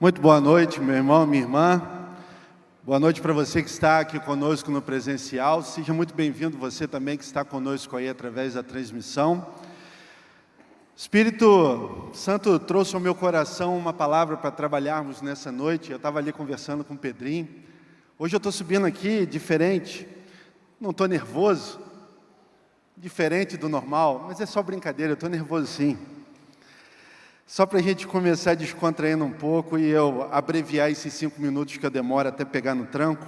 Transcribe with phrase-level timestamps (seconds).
[0.00, 1.82] Muito boa noite, meu irmão, minha irmã.
[2.84, 5.60] Boa noite para você que está aqui conosco no presencial.
[5.60, 9.44] Seja muito bem-vindo você também que está conosco aí através da transmissão.
[10.96, 15.90] Espírito Santo trouxe ao meu coração uma palavra para trabalharmos nessa noite.
[15.90, 17.48] Eu estava ali conversando com o Pedrinho.
[18.16, 20.06] Hoje eu estou subindo aqui diferente.
[20.80, 21.80] Não estou nervoso,
[22.96, 25.10] diferente do normal, mas é só brincadeira.
[25.10, 25.98] Eu estou nervoso sim.
[27.50, 31.86] Só para a gente começar descontraindo um pouco e eu abreviar esses cinco minutos que
[31.86, 33.26] eu demoro até pegar no tranco.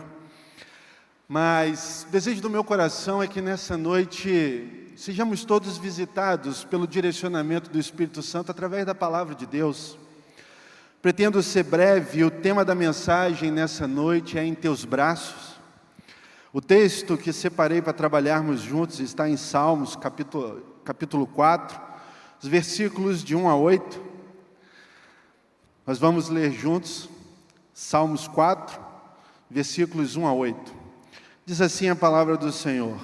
[1.27, 7.71] Mas o desejo do meu coração é que nessa noite sejamos todos visitados pelo direcionamento
[7.71, 9.97] do Espírito Santo através da palavra de Deus.
[11.01, 15.59] Pretendo ser breve, o tema da mensagem nessa noite é Em Teus Braços.
[16.52, 21.80] O texto que separei para trabalharmos juntos está em Salmos, capítulo, capítulo 4,
[22.43, 24.10] os versículos de 1 a 8.
[25.91, 27.09] Nós vamos ler juntos
[27.75, 28.80] Salmos 4,
[29.51, 30.73] versículos 1 a 8.
[31.45, 32.96] Diz assim a palavra do Senhor: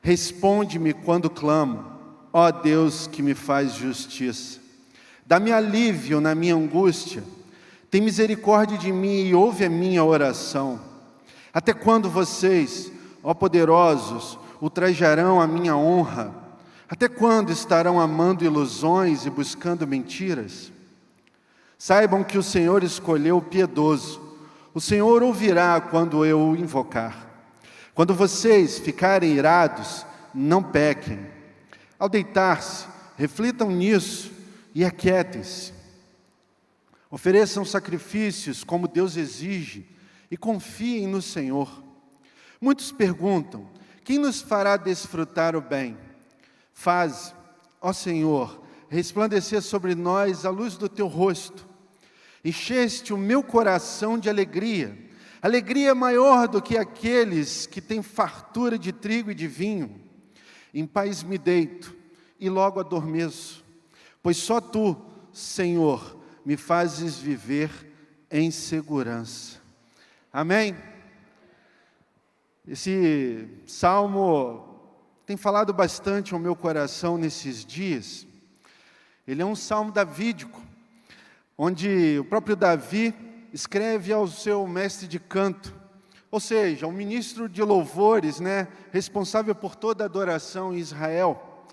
[0.00, 1.84] Responde-me quando clamo,
[2.32, 4.60] ó Deus que me faz justiça.
[5.26, 7.24] Dá-me alívio na minha angústia.
[7.90, 10.80] Tem misericórdia de mim e ouve a minha oração.
[11.52, 12.92] Até quando vocês,
[13.24, 16.32] ó poderosos, ultrajarão a minha honra?
[16.88, 20.72] Até quando estarão amando ilusões e buscando mentiras?
[21.84, 24.18] Saibam que o Senhor escolheu o piedoso.
[24.72, 27.28] O Senhor ouvirá quando eu o invocar.
[27.94, 31.20] Quando vocês ficarem irados, não pequem.
[31.98, 32.86] Ao deitar-se,
[33.18, 34.32] reflitam nisso
[34.74, 35.74] e aquietem-se.
[37.10, 39.86] Ofereçam sacrifícios como Deus exige
[40.30, 41.84] e confiem no Senhor.
[42.58, 43.68] Muitos perguntam:
[44.02, 45.98] quem nos fará desfrutar o bem?
[46.72, 47.34] Faz,
[47.78, 51.73] ó Senhor, resplandecer sobre nós a luz do teu rosto
[52.44, 54.96] encheste o meu coração de alegria,
[55.40, 60.00] alegria maior do que aqueles que têm fartura de trigo e de vinho.
[60.72, 61.96] Em paz me deito
[62.38, 63.64] e logo adormeço,
[64.22, 64.96] pois só tu,
[65.32, 67.70] Senhor, me fazes viver
[68.30, 69.60] em segurança.
[70.32, 70.76] Amém?
[72.66, 74.74] Esse salmo
[75.24, 78.26] tem falado bastante ao meu coração nesses dias.
[79.26, 80.63] Ele é um salmo davídico
[81.56, 83.14] onde o próprio Davi
[83.52, 85.74] escreve ao seu mestre de canto,
[86.30, 91.66] ou seja, um ministro de louvores, né, responsável por toda a adoração em Israel.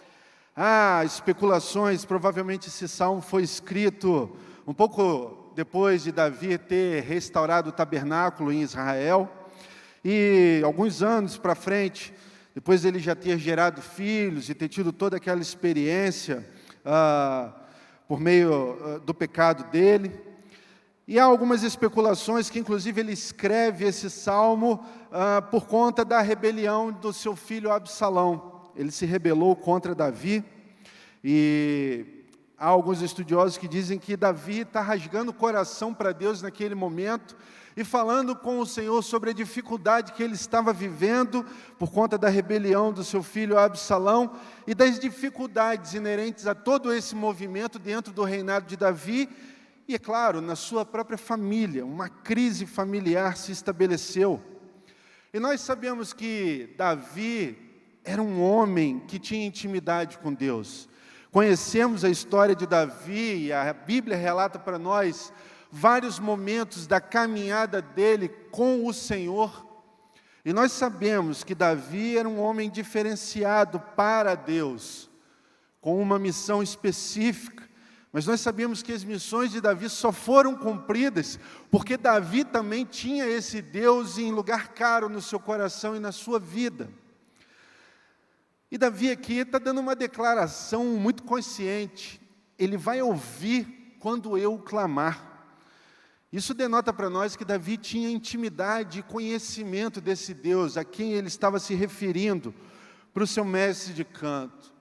[0.55, 4.35] Há especulações, provavelmente esse salmo foi escrito
[4.67, 9.29] um pouco depois de Davi ter restaurado o tabernáculo em Israel,
[10.05, 12.13] e alguns anos para frente,
[12.53, 16.47] depois ele já ter gerado filhos e ter tido toda aquela experiência,
[16.85, 17.51] ah,
[18.11, 20.11] por meio uh, do pecado dele.
[21.07, 26.91] E há algumas especulações que, inclusive, ele escreve esse salmo uh, por conta da rebelião
[26.91, 28.69] do seu filho Absalão.
[28.75, 30.43] Ele se rebelou contra Davi,
[31.23, 32.25] e
[32.57, 37.37] há alguns estudiosos que dizem que Davi está rasgando o coração para Deus naquele momento,
[37.75, 41.45] e falando com o Senhor sobre a dificuldade que ele estava vivendo
[41.79, 44.35] por conta da rebelião do seu filho Absalão
[44.67, 49.29] e das dificuldades inerentes a todo esse movimento dentro do reinado de Davi
[49.87, 51.85] e, é claro, na sua própria família.
[51.85, 54.41] Uma crise familiar se estabeleceu.
[55.33, 57.57] E nós sabemos que Davi
[58.03, 60.89] era um homem que tinha intimidade com Deus.
[61.31, 65.31] Conhecemos a história de Davi, a Bíblia relata para nós
[65.71, 69.65] vários momentos da caminhada dele com o Senhor.
[70.43, 75.09] E nós sabemos que Davi era um homem diferenciado para Deus,
[75.79, 77.69] com uma missão específica.
[78.11, 81.39] Mas nós sabemos que as missões de Davi só foram cumpridas
[81.69, 86.37] porque Davi também tinha esse Deus em lugar caro no seu coração e na sua
[86.37, 86.89] vida.
[88.69, 92.21] E Davi aqui está dando uma declaração muito consciente.
[92.57, 95.30] Ele vai ouvir quando eu clamar.
[96.31, 101.27] Isso denota para nós que Davi tinha intimidade e conhecimento desse Deus a quem ele
[101.27, 102.53] estava se referindo
[103.13, 104.71] para o seu mestre de canto.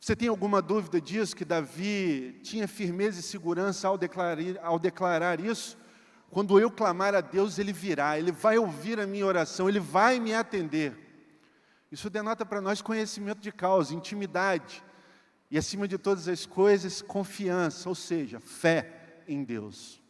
[0.00, 5.38] Você tem alguma dúvida disso, que Davi tinha firmeza e segurança ao declarar, ao declarar
[5.38, 5.78] isso?
[6.28, 10.18] Quando eu clamar a Deus, Ele virá, Ele vai ouvir a minha oração, Ele vai
[10.18, 10.98] me atender.
[11.92, 14.82] Isso denota para nós conhecimento de causa, intimidade
[15.48, 20.01] e, acima de todas as coisas, confiança, ou seja, fé em Deus.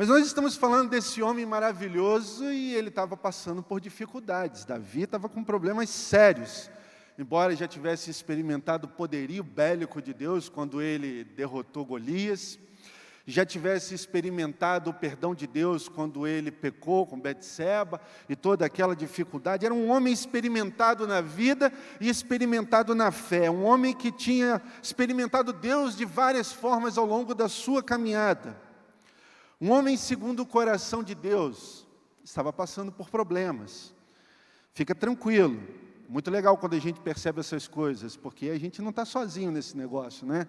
[0.00, 4.64] Mas nós estamos falando desse homem maravilhoso e ele estava passando por dificuldades.
[4.64, 6.70] Davi estava com problemas sérios.
[7.18, 12.58] Embora já tivesse experimentado o poderio bélico de Deus quando ele derrotou Golias,
[13.26, 18.96] já tivesse experimentado o perdão de Deus quando ele pecou com Betseba e toda aquela
[18.96, 19.66] dificuldade.
[19.66, 21.70] Era um homem experimentado na vida
[22.00, 27.34] e experimentado na fé, um homem que tinha experimentado Deus de várias formas ao longo
[27.34, 28.69] da sua caminhada.
[29.60, 31.86] Um homem segundo o coração de Deus,
[32.24, 33.94] estava passando por problemas.
[34.72, 35.60] Fica tranquilo.
[36.08, 39.76] Muito legal quando a gente percebe essas coisas, porque a gente não está sozinho nesse
[39.76, 40.46] negócio, né?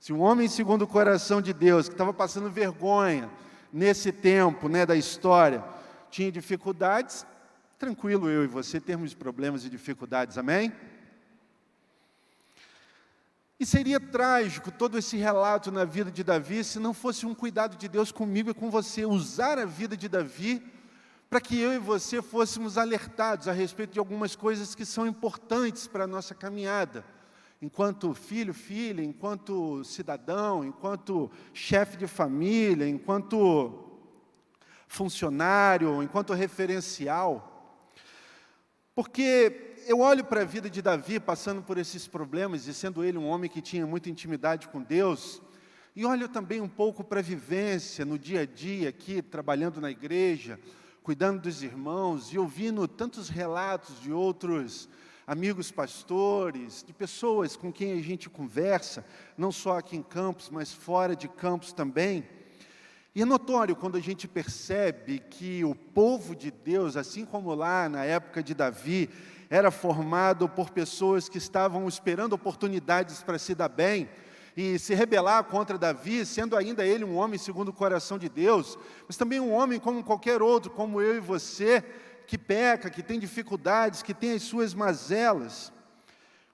[0.00, 3.30] Se um homem segundo o coração de Deus, que estava passando vergonha
[3.72, 5.64] nesse tempo né, da história,
[6.10, 7.24] tinha dificuldades,
[7.78, 10.72] tranquilo eu e você termos problemas e dificuldades, amém?
[13.62, 17.76] E seria trágico todo esse relato na vida de Davi se não fosse um cuidado
[17.76, 20.60] de Deus comigo e com você, usar a vida de Davi
[21.30, 25.86] para que eu e você fôssemos alertados a respeito de algumas coisas que são importantes
[25.86, 27.04] para a nossa caminhada
[27.62, 33.92] enquanto filho, filha, enquanto cidadão, enquanto chefe de família, enquanto
[34.88, 37.78] funcionário, enquanto referencial.
[38.92, 43.18] Porque eu olho para a vida de Davi passando por esses problemas e sendo ele
[43.18, 45.42] um homem que tinha muita intimidade com Deus,
[45.94, 49.90] e olho também um pouco para a vivência no dia a dia aqui, trabalhando na
[49.90, 50.58] igreja,
[51.02, 54.88] cuidando dos irmãos e ouvindo tantos relatos de outros
[55.26, 59.04] amigos pastores, de pessoas com quem a gente conversa,
[59.36, 62.24] não só aqui em Campos, mas fora de Campos também.
[63.14, 67.88] E é notório quando a gente percebe que o povo de Deus, assim como lá
[67.88, 69.10] na época de Davi,
[69.52, 74.08] era formado por pessoas que estavam esperando oportunidades para se dar bem
[74.56, 78.78] e se rebelar contra Davi, sendo ainda ele um homem segundo o coração de Deus,
[79.06, 81.84] mas também um homem como qualquer outro, como eu e você,
[82.26, 85.70] que peca, que tem dificuldades, que tem as suas mazelas.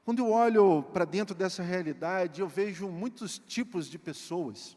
[0.05, 4.77] Quando eu olho para dentro dessa realidade, eu vejo muitos tipos de pessoas.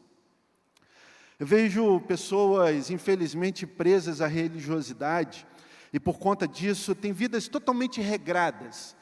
[1.40, 5.44] Eu vejo pessoas, infelizmente, presas à religiosidade,
[5.92, 8.96] e por conta disso têm vidas totalmente regradas,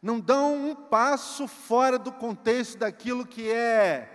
[0.00, 4.12] não dão um passo fora do contexto daquilo que é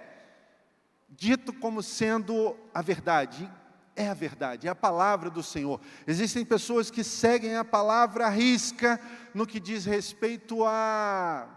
[1.09, 3.51] dito como sendo a verdade
[3.95, 5.79] é a verdade, é a palavra do Senhor.
[6.07, 8.99] Existem pessoas que seguem a palavra à risca
[9.33, 11.47] no que diz respeito à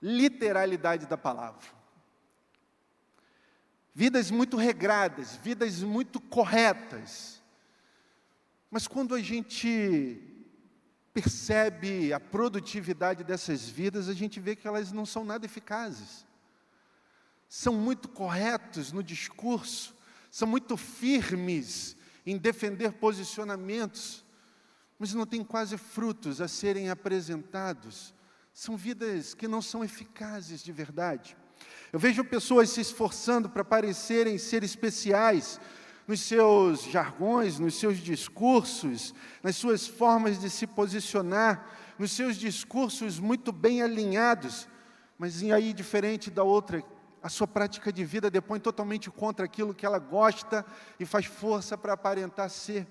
[0.00, 1.76] literalidade da palavra.
[3.94, 7.42] Vidas muito regradas, vidas muito corretas.
[8.76, 10.20] Mas quando a gente
[11.14, 16.26] percebe a produtividade dessas vidas, a gente vê que elas não são nada eficazes.
[17.48, 19.94] São muito corretos no discurso,
[20.30, 21.96] são muito firmes
[22.26, 24.22] em defender posicionamentos,
[24.98, 28.12] mas não têm quase frutos a serem apresentados.
[28.52, 31.34] São vidas que não são eficazes de verdade.
[31.90, 35.58] Eu vejo pessoas se esforçando para parecerem ser especiais
[36.06, 41.68] nos seus jargões, nos seus discursos, nas suas formas de se posicionar,
[41.98, 44.68] nos seus discursos muito bem alinhados,
[45.18, 46.82] mas aí diferente da outra
[47.26, 50.64] a sua prática de vida depõe totalmente contra aquilo que ela gosta
[51.00, 52.86] e faz força para aparentar ser.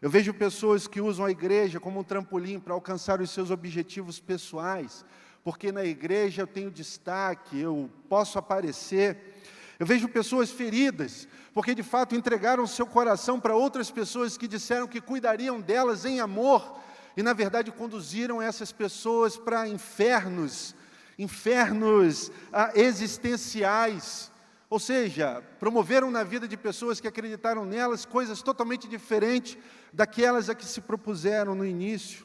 [0.00, 4.18] Eu vejo pessoas que usam a igreja como um trampolim para alcançar os seus objetivos
[4.18, 5.04] pessoais,
[5.44, 9.39] porque na igreja eu tenho destaque, eu posso aparecer.
[9.80, 14.86] Eu vejo pessoas feridas, porque de fato entregaram seu coração para outras pessoas que disseram
[14.86, 16.78] que cuidariam delas em amor,
[17.16, 20.76] e na verdade conduziram essas pessoas para infernos
[21.18, 24.30] infernos ah, existenciais,
[24.70, 29.58] ou seja, promoveram na vida de pessoas que acreditaram nelas coisas totalmente diferentes
[29.92, 32.24] daquelas a que se propuseram no início.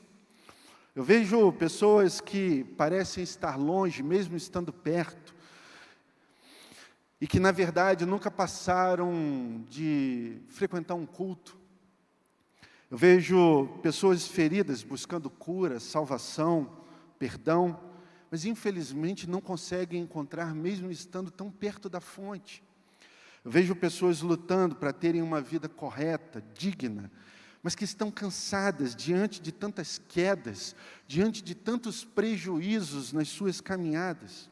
[0.95, 5.34] Eu vejo pessoas que parecem estar longe, mesmo estando perto,
[7.19, 11.57] e que na verdade nunca passaram de frequentar um culto.
[12.89, 16.83] Eu vejo pessoas feridas buscando cura, salvação,
[17.17, 17.79] perdão,
[18.29, 22.63] mas infelizmente não conseguem encontrar, mesmo estando tão perto da fonte.
[23.43, 27.11] Eu vejo pessoas lutando para terem uma vida correta, digna,
[27.61, 30.75] mas que estão cansadas diante de tantas quedas,
[31.07, 34.49] diante de tantos prejuízos nas suas caminhadas.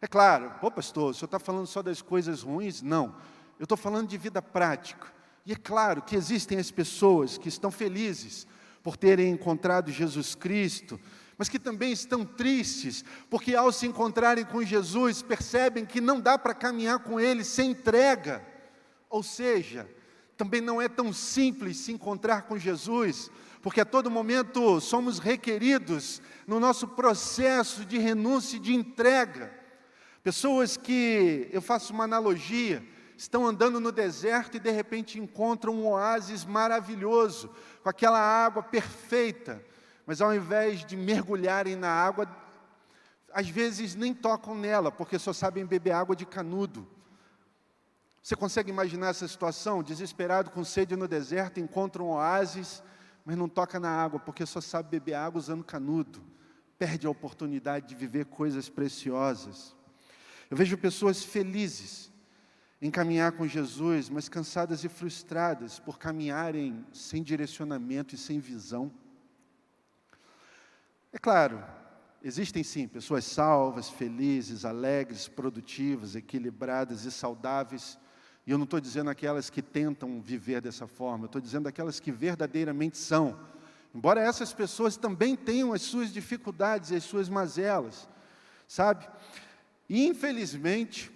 [0.00, 2.82] É claro, pô pastor, o senhor está falando só das coisas ruins?
[2.82, 3.16] Não,
[3.58, 5.06] eu estou falando de vida prática.
[5.44, 8.46] E é claro que existem as pessoas que estão felizes
[8.82, 11.00] por terem encontrado Jesus Cristo,
[11.38, 16.38] mas que também estão tristes, porque ao se encontrarem com Jesus, percebem que não dá
[16.38, 18.44] para caminhar com Ele sem entrega.
[19.08, 19.88] Ou seja,
[20.36, 23.30] também não é tão simples se encontrar com Jesus,
[23.62, 29.65] porque a todo momento somos requeridos no nosso processo de renúncia e de entrega.
[30.26, 32.84] Pessoas que, eu faço uma analogia,
[33.16, 37.48] estão andando no deserto e de repente encontram um oásis maravilhoso,
[37.80, 39.64] com aquela água perfeita,
[40.04, 42.26] mas ao invés de mergulharem na água,
[43.32, 46.88] às vezes nem tocam nela, porque só sabem beber água de canudo.
[48.20, 49.80] Você consegue imaginar essa situação?
[49.80, 52.82] Desesperado, com sede no deserto, encontra um oásis,
[53.24, 56.20] mas não toca na água, porque só sabe beber água usando canudo.
[56.76, 59.75] Perde a oportunidade de viver coisas preciosas.
[60.50, 62.10] Eu vejo pessoas felizes
[62.80, 68.92] em caminhar com Jesus, mas cansadas e frustradas por caminharem sem direcionamento e sem visão.
[71.12, 71.64] É claro,
[72.22, 77.98] existem sim pessoas salvas, felizes, alegres, produtivas, equilibradas e saudáveis
[78.46, 81.98] e eu não estou dizendo aquelas que tentam viver dessa forma, eu estou dizendo aquelas
[81.98, 83.36] que verdadeiramente são.
[83.92, 88.08] Embora essas pessoas também tenham as suas dificuldades e as suas mazelas,
[88.68, 89.08] sabe?
[89.88, 91.10] E infelizmente,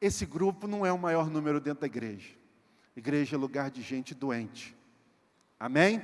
[0.00, 2.30] esse grupo não é o maior número dentro da igreja.
[2.96, 4.76] Igreja é lugar de gente doente.
[5.58, 6.02] Amém?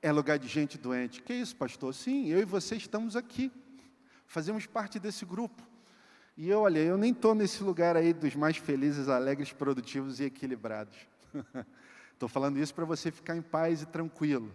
[0.00, 1.22] É lugar de gente doente.
[1.22, 1.94] Que isso, pastor?
[1.94, 3.50] Sim, eu e você estamos aqui.
[4.26, 5.62] Fazemos parte desse grupo.
[6.36, 10.24] E eu, olha, eu nem estou nesse lugar aí dos mais felizes, alegres, produtivos e
[10.24, 10.96] equilibrados.
[12.12, 14.50] Estou falando isso para você ficar em paz e tranquilo,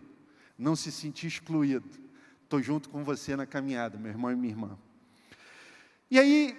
[0.57, 1.87] não se sentir excluído.
[2.43, 4.77] Estou junto com você na caminhada, meu irmão e minha irmã.
[6.09, 6.57] E aí,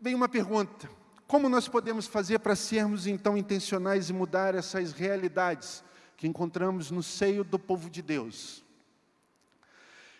[0.00, 0.88] vem uma pergunta:
[1.26, 5.82] como nós podemos fazer para sermos então intencionais e mudar essas realidades
[6.16, 8.64] que encontramos no seio do povo de Deus?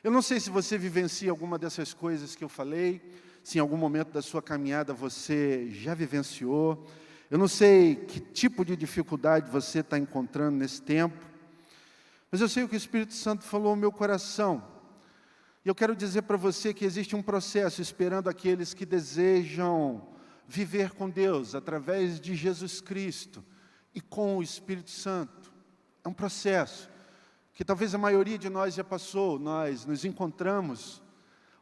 [0.02, 3.00] Eu não sei se você vivencia alguma dessas coisas que eu falei,
[3.44, 6.84] se em algum momento da sua caminhada você já vivenciou.
[7.30, 11.24] Eu não sei que tipo de dificuldade você está encontrando nesse tempo,
[12.32, 14.75] mas eu sei o que o Espírito Santo falou ao meu coração.
[15.66, 20.06] E eu quero dizer para você que existe um processo esperando aqueles que desejam
[20.46, 23.44] viver com Deus através de Jesus Cristo
[23.92, 25.52] e com o Espírito Santo.
[26.04, 26.88] É um processo
[27.52, 29.40] que talvez a maioria de nós já passou.
[29.40, 31.02] Nós nos encontramos,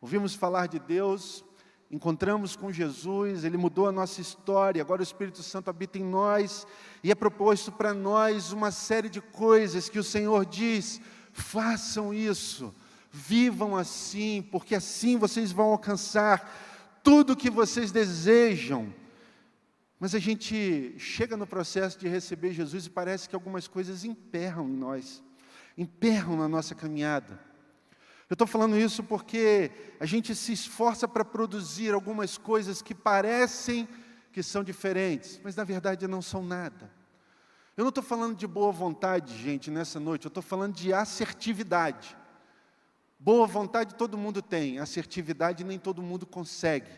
[0.03, 1.43] ouvimos falar de Deus,
[1.91, 6.67] encontramos com Jesus, Ele mudou a nossa história, agora o Espírito Santo habita em nós
[7.03, 11.01] e é proposto para nós uma série de coisas que o Senhor diz:
[11.33, 12.75] façam isso,
[13.17, 18.93] vivam assim, porque assim vocês vão alcançar tudo o que vocês desejam.
[20.01, 24.69] Mas a gente chega no processo de receber Jesus e parece que algumas coisas emperram
[24.69, 25.23] em nós,
[25.79, 27.39] emperram na nossa caminhada.
[28.29, 33.89] Eu estou falando isso porque a gente se esforça para produzir algumas coisas que parecem
[34.33, 36.91] que são diferentes, mas na verdade não são nada.
[37.77, 42.17] Eu não estou falando de boa vontade, gente, nessa noite, eu estou falando de assertividade.
[43.19, 46.91] Boa vontade todo mundo tem, assertividade nem todo mundo consegue.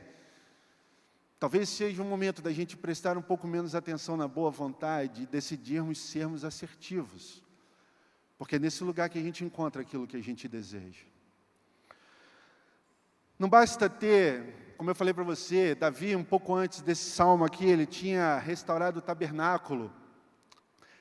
[1.39, 5.27] Talvez seja um momento da gente prestar um pouco menos atenção na boa vontade e
[5.27, 7.43] decidirmos sermos assertivos,
[8.39, 11.05] porque é nesse lugar que a gente encontra aquilo que a gente deseja.
[13.39, 17.67] Não basta ter, como eu falei para você, Davi, um pouco antes desse salmo aqui,
[17.67, 19.93] ele tinha restaurado o tabernáculo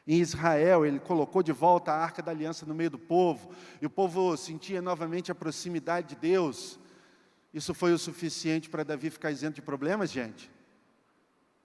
[0.08, 3.50] em Israel, ele colocou de volta a arca da aliança no meio do povo,
[3.82, 6.80] e o povo sentia novamente a proximidade de Deus.
[7.54, 10.52] Isso foi o suficiente para Davi ficar isento de problemas, gente?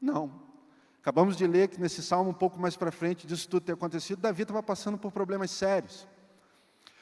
[0.00, 0.32] Não.
[1.00, 4.20] Acabamos de ler que nesse salmo, um pouco mais para frente disso tudo ter acontecido,
[4.20, 6.06] Davi estava passando por problemas sérios.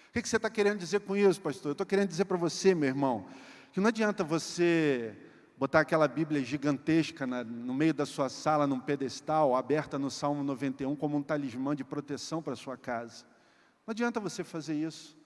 [0.09, 1.71] O que, que você está querendo dizer com isso, pastor?
[1.71, 3.27] Eu estou querendo dizer para você, meu irmão,
[3.73, 5.15] que não adianta você
[5.59, 10.45] botar aquela Bíblia gigantesca na, no meio da sua sala, num pedestal, aberta no Salmo
[10.45, 13.25] 91, como um talismã de proteção para sua casa.
[13.85, 15.19] Não adianta você fazer isso.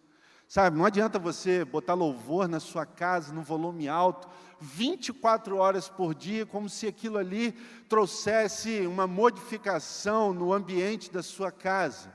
[0.49, 4.29] Sabe, não adianta você botar louvor na sua casa, no volume alto,
[4.61, 7.53] 24 horas por dia, como se aquilo ali
[7.89, 12.13] trouxesse uma modificação no ambiente da sua casa.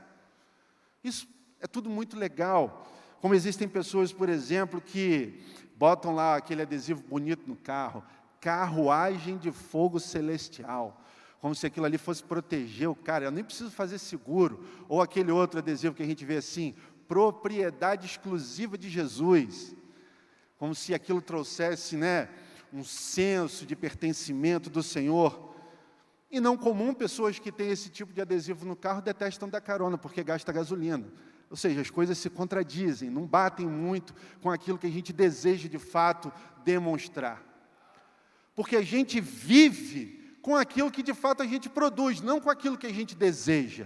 [1.03, 1.27] Isso
[1.59, 2.87] é tudo muito legal.
[3.21, 5.43] Como existem pessoas, por exemplo, que
[5.77, 8.03] botam lá aquele adesivo bonito no carro,
[8.41, 11.01] carruagem de fogo celestial.
[11.39, 14.65] Como se aquilo ali fosse proteger o cara, eu nem preciso fazer seguro.
[14.89, 16.73] Ou aquele outro adesivo que a gente vê assim,
[17.07, 19.75] propriedade exclusiva de Jesus.
[20.57, 22.27] Como se aquilo trouxesse, né,
[22.73, 25.53] um senso de pertencimento do Senhor.
[26.29, 29.97] E não comum, pessoas que têm esse tipo de adesivo no carro detestam dar carona,
[29.97, 31.07] porque gasta gasolina.
[31.49, 35.69] Ou seja, as coisas se contradizem, não batem muito com aquilo que a gente deseja
[35.69, 36.31] de fato
[36.63, 37.41] demonstrar.
[38.55, 42.77] Porque a gente vive com aquilo que de fato a gente produz, não com aquilo
[42.77, 43.85] que a gente deseja.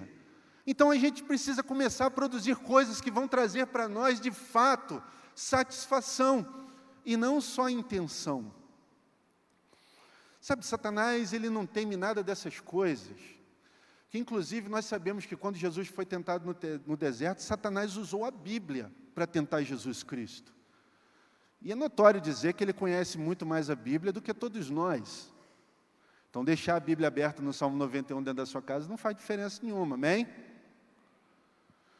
[0.65, 5.01] Então a gente precisa começar a produzir coisas que vão trazer para nós de fato
[5.35, 6.59] satisfação.
[7.03, 8.53] e não só intenção.
[10.39, 13.17] Sabe, Satanás, ele não teme nada dessas coisas.
[14.11, 18.29] Que inclusive nós sabemos que quando Jesus foi tentado no, no deserto, Satanás usou a
[18.29, 20.53] Bíblia para tentar Jesus Cristo.
[21.61, 25.31] E é notório dizer que ele conhece muito mais a Bíblia do que todos nós.
[26.29, 29.61] Então, deixar a Bíblia aberta no Salmo 91 dentro da sua casa não faz diferença
[29.63, 30.27] nenhuma, amém?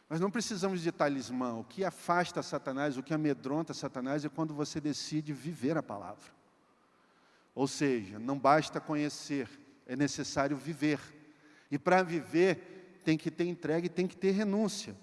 [0.10, 1.54] Nós não precisamos de talismã.
[1.54, 6.30] O que afasta Satanás, o que amedronta Satanás é quando você decide viver a palavra.
[7.56, 9.48] Ou seja, não basta conhecer,
[9.86, 11.00] é necessário viver.
[11.72, 14.96] E para viver, tem que ter entrega e tem que ter renúncia.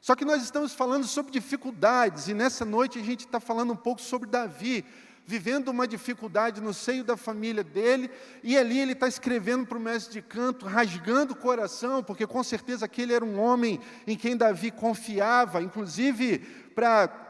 [0.00, 3.76] Só que nós estamos falando sobre dificuldades, e nessa noite a gente está falando um
[3.76, 4.84] pouco sobre Davi,
[5.26, 8.10] vivendo uma dificuldade no seio da família dele,
[8.42, 12.42] e ali ele está escrevendo para o mestre de canto, rasgando o coração, porque com
[12.42, 16.38] certeza aquele era um homem em quem Davi confiava, inclusive
[16.74, 17.26] para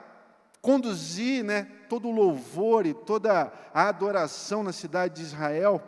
[0.60, 5.82] conduzir né, todo o louvor e toda a adoração na cidade de Israel.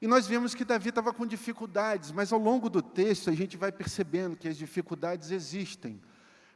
[0.00, 3.56] E nós vemos que Davi estava com dificuldades, mas ao longo do texto a gente
[3.56, 6.00] vai percebendo que as dificuldades existem.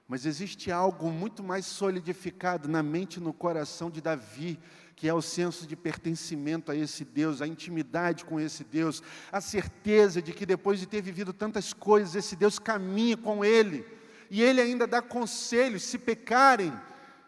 [0.06, 4.60] Mas existe algo muito mais solidificado na mente e no coração de Davi,
[4.94, 9.40] que é o senso de pertencimento a esse Deus, a intimidade com esse Deus, a
[9.40, 13.84] certeza de que depois de ter vivido tantas coisas, esse Deus caminha com ele,
[14.30, 16.72] e ele ainda dá conselhos: se pecarem,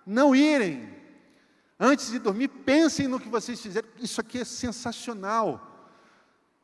[0.06, 0.88] não irem.
[1.78, 3.88] Antes de dormir, pensem no que vocês fizeram.
[4.00, 5.73] Isso aqui é sensacional.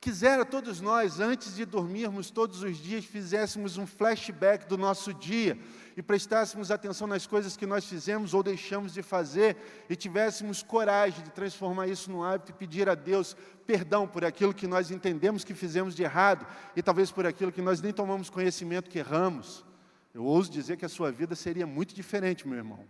[0.00, 5.58] Quisera todos nós, antes de dormirmos todos os dias, fizéssemos um flashback do nosso dia
[5.94, 9.58] e prestássemos atenção nas coisas que nós fizemos ou deixamos de fazer
[9.90, 14.54] e tivéssemos coragem de transformar isso num hábito e pedir a Deus perdão por aquilo
[14.54, 18.30] que nós entendemos que fizemos de errado e talvez por aquilo que nós nem tomamos
[18.30, 19.66] conhecimento que erramos.
[20.14, 22.86] Eu ouso dizer que a sua vida seria muito diferente, meu irmão.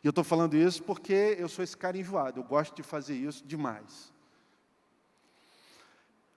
[0.00, 3.16] E eu estou falando isso porque eu sou esse cara enjoado, eu gosto de fazer
[3.16, 4.13] isso demais.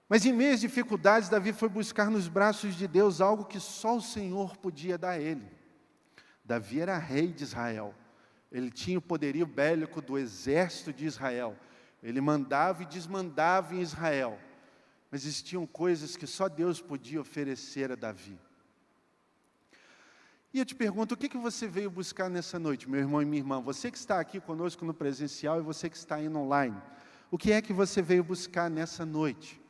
[0.08, 3.96] Mas em meio às dificuldades, Davi foi buscar nos braços de Deus algo que só
[3.96, 5.46] o Senhor podia dar a ele.
[6.42, 7.94] Davi era rei de Israel.
[8.50, 11.54] Ele tinha o poderio bélico do exército de Israel.
[12.02, 14.38] Ele mandava e desmandava em Israel.
[15.10, 18.38] Mas existiam coisas que só Deus podia oferecer a Davi.
[20.54, 23.26] E eu te pergunto, o que, que você veio buscar nessa noite, meu irmão e
[23.26, 23.60] minha irmã?
[23.60, 26.80] Você que está aqui conosco no presencial e você que está indo online.
[27.30, 29.60] O que é que você veio buscar nessa noite?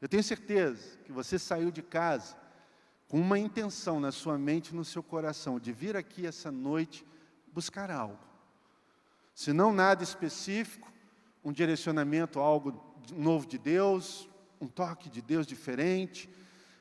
[0.00, 2.36] Eu tenho certeza que você saiu de casa
[3.08, 7.04] com uma intenção na sua mente e no seu coração de vir aqui essa noite
[7.52, 8.18] buscar algo.
[9.34, 10.92] Se não nada específico,
[11.44, 14.28] um direcionamento, algo novo de Deus,
[14.60, 16.28] um toque de Deus diferente,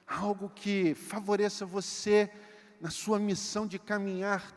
[0.05, 2.31] algo que favoreça você
[2.79, 4.53] na sua missão de caminhar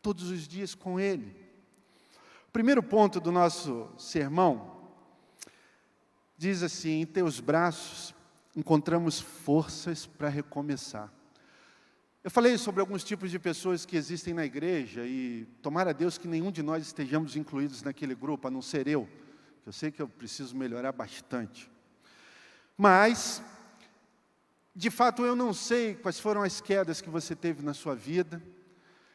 [0.00, 1.34] todos os dias com Ele.
[2.48, 4.73] O primeiro ponto do nosso sermão
[6.44, 8.14] diz assim: Em teus braços
[8.54, 11.10] encontramos forças para recomeçar.
[12.22, 16.28] Eu falei sobre alguns tipos de pessoas que existem na igreja e tomara Deus que
[16.28, 19.08] nenhum de nós estejamos incluídos naquele grupo, a não ser eu.
[19.64, 21.70] Eu sei que eu preciso melhorar bastante.
[22.76, 23.42] Mas,
[24.76, 28.42] de fato, eu não sei quais foram as quedas que você teve na sua vida.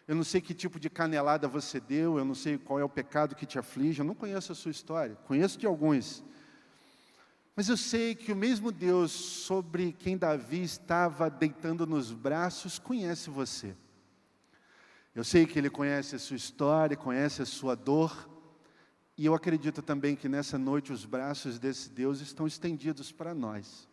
[0.08, 2.90] Eu não sei que tipo de canelada você deu, eu não sei qual é o
[2.90, 5.16] pecado que te aflige, eu não conheço a sua história.
[5.28, 6.24] Conheço de alguns.
[7.60, 13.30] Mas eu sei que o mesmo Deus sobre quem Davi estava deitando nos braços conhece
[13.30, 13.76] você.
[15.14, 18.30] Eu sei que Ele conhece a sua história, conhece a sua dor,
[19.18, 23.90] e eu acredito também que nessa noite os braços desse Deus estão estendidos para nós.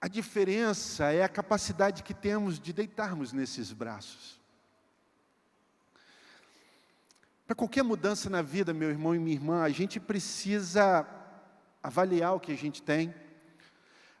[0.00, 4.40] A diferença é a capacidade que temos de deitarmos nesses braços.
[7.52, 11.06] Para qualquer mudança na vida, meu irmão e minha irmã, a gente precisa
[11.82, 13.14] avaliar o que a gente tem,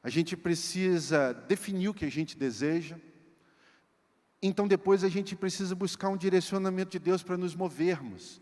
[0.02, 2.98] a gente precisa definir o que a gente deseja,
[4.42, 8.38] então depois a gente precisa buscar um direcionamento de Deus para nos movermos.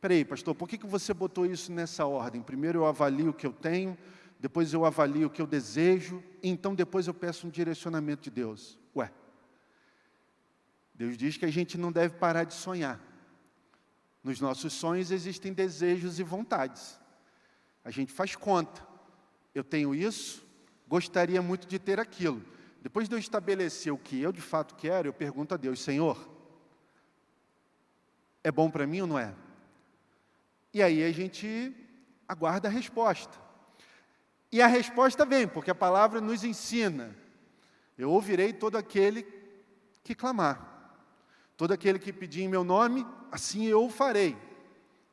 [0.00, 2.42] Peraí, pastor, por que, que você botou isso nessa ordem?
[2.42, 3.96] Primeiro eu avalio o que eu tenho,
[4.40, 8.76] depois eu avalio o que eu desejo, então depois eu peço um direcionamento de Deus.
[8.96, 9.08] Ué,
[10.92, 13.05] Deus diz que a gente não deve parar de sonhar.
[14.26, 16.98] Nos nossos sonhos existem desejos e vontades.
[17.84, 18.84] A gente faz conta.
[19.54, 20.44] Eu tenho isso,
[20.88, 22.42] gostaria muito de ter aquilo.
[22.82, 26.28] Depois de eu estabelecer o que eu de fato quero, eu pergunto a Deus: Senhor,
[28.42, 29.32] é bom para mim ou não é?
[30.74, 31.72] E aí a gente
[32.26, 33.38] aguarda a resposta.
[34.50, 37.16] E a resposta vem, porque a palavra nos ensina:
[37.96, 39.22] Eu ouvirei todo aquele
[40.02, 40.75] que clamar.
[41.56, 44.36] Todo aquele que pedir em meu nome, assim eu o farei.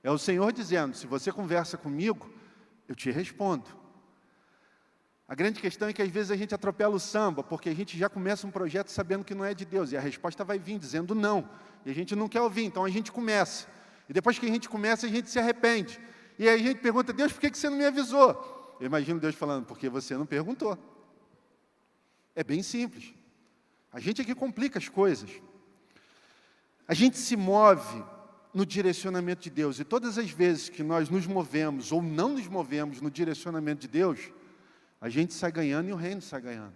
[0.04, 2.30] É o Senhor dizendo: se você conversa comigo,
[2.88, 3.84] eu te respondo.
[5.28, 7.98] A grande questão é que às vezes a gente atropela o samba, porque a gente
[7.98, 10.78] já começa um projeto sabendo que não é de Deus, e a resposta vai vir
[10.78, 11.50] dizendo não,
[11.86, 13.68] e a gente não quer ouvir, então a gente começa.
[14.10, 16.00] E depois que a gente começa, a gente se arrepende.
[16.38, 18.76] E aí a gente pergunta, Deus, por que você não me avisou?
[18.80, 20.78] Eu imagino Deus falando, porque você não perguntou.
[22.36, 23.14] É bem simples.
[23.92, 25.30] A gente é que complica as coisas.
[26.88, 28.04] A gente se move
[28.54, 29.80] no direcionamento de Deus.
[29.80, 33.88] E todas as vezes que nós nos movemos ou não nos movemos no direcionamento de
[33.88, 34.32] Deus,
[35.02, 36.76] a gente sai ganhando e o reino sai ganhando.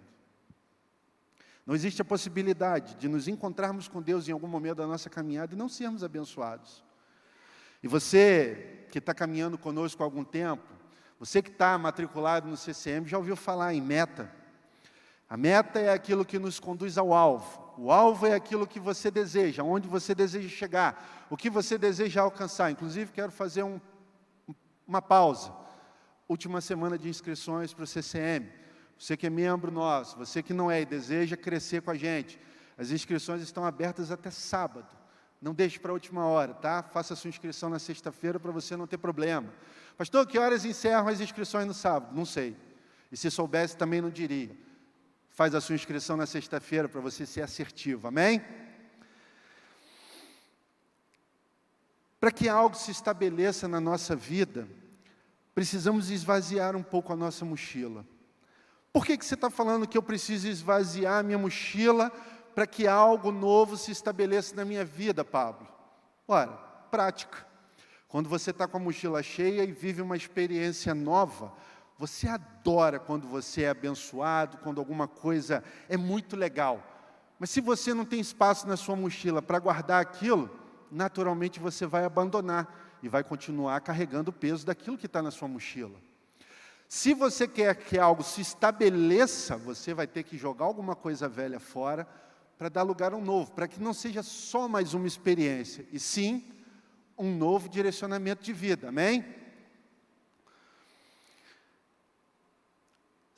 [1.64, 5.54] Não existe a possibilidade de nos encontrarmos com Deus em algum momento da nossa caminhada
[5.54, 6.82] e não sermos abençoados.
[7.82, 10.64] E você que está caminhando conosco há algum tempo,
[11.20, 14.32] você que está matriculado no CCM, já ouviu falar em meta.
[15.28, 17.67] A meta é aquilo que nos conduz ao alvo.
[17.80, 22.22] O alvo é aquilo que você deseja, onde você deseja chegar, o que você deseja
[22.22, 22.72] alcançar.
[22.72, 23.80] Inclusive, quero fazer um,
[24.84, 25.54] uma pausa.
[26.28, 28.48] Última semana de inscrições para o CCM.
[28.98, 32.36] Você que é membro nosso, você que não é e deseja crescer com a gente,
[32.76, 34.88] as inscrições estão abertas até sábado.
[35.40, 36.82] Não deixe para a última hora, tá?
[36.82, 39.54] Faça sua inscrição na sexta-feira para você não ter problema.
[39.96, 42.12] Pastor, que horas encerram as inscrições no sábado?
[42.12, 42.56] Não sei.
[43.12, 44.50] E se soubesse, também não diria
[45.38, 48.42] faz a sua inscrição na sexta-feira para você ser assertivo, amém?
[52.18, 54.66] Para que algo se estabeleça na nossa vida,
[55.54, 58.04] precisamos esvaziar um pouco a nossa mochila.
[58.92, 62.10] Por que, que você está falando que eu preciso esvaziar minha mochila
[62.52, 65.68] para que algo novo se estabeleça na minha vida, Pablo?
[66.26, 66.50] Ora,
[66.90, 67.46] prática.
[68.08, 71.54] Quando você está com a mochila cheia e vive uma experiência nova,
[71.98, 76.80] você adora quando você é abençoado, quando alguma coisa é muito legal.
[77.38, 80.48] Mas se você não tem espaço na sua mochila para guardar aquilo,
[80.90, 85.48] naturalmente você vai abandonar e vai continuar carregando o peso daquilo que está na sua
[85.48, 85.98] mochila.
[86.88, 91.60] Se você quer que algo se estabeleça, você vai ter que jogar alguma coisa velha
[91.60, 92.08] fora
[92.56, 95.98] para dar lugar a um novo, para que não seja só mais uma experiência, e
[95.98, 96.50] sim
[97.16, 98.88] um novo direcionamento de vida.
[98.88, 99.24] Amém?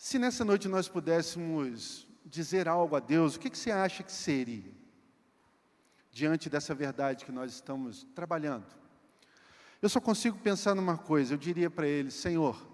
[0.02, 4.10] Se nessa noite nós pudéssemos dizer algo a Deus, o que, que você acha que
[4.10, 4.72] seria?
[6.10, 8.64] Diante dessa verdade que nós estamos trabalhando.
[9.82, 12.66] Eu só consigo pensar numa coisa, eu diria para Ele: Senhor,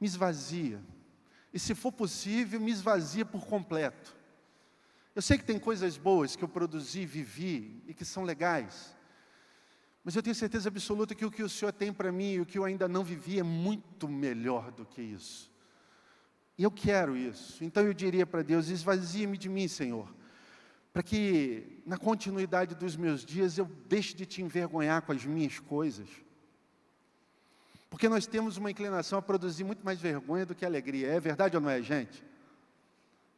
[0.00, 0.82] me esvazia.
[1.52, 4.16] E se for possível, me esvazia por completo.
[5.14, 8.96] Eu sei que tem coisas boas que eu produzi, vivi e que são legais.
[10.02, 12.46] Mas eu tenho certeza absoluta que o que o Senhor tem para mim e o
[12.46, 15.57] que eu ainda não vivi é muito melhor do que isso.
[16.58, 17.62] E eu quero isso.
[17.62, 20.12] Então eu diria para Deus: esvazia-me de mim, Senhor,
[20.92, 25.60] para que na continuidade dos meus dias eu deixe de te envergonhar com as minhas
[25.60, 26.08] coisas.
[27.88, 31.08] Porque nós temos uma inclinação a produzir muito mais vergonha do que alegria.
[31.08, 32.22] É verdade ou não é, gente?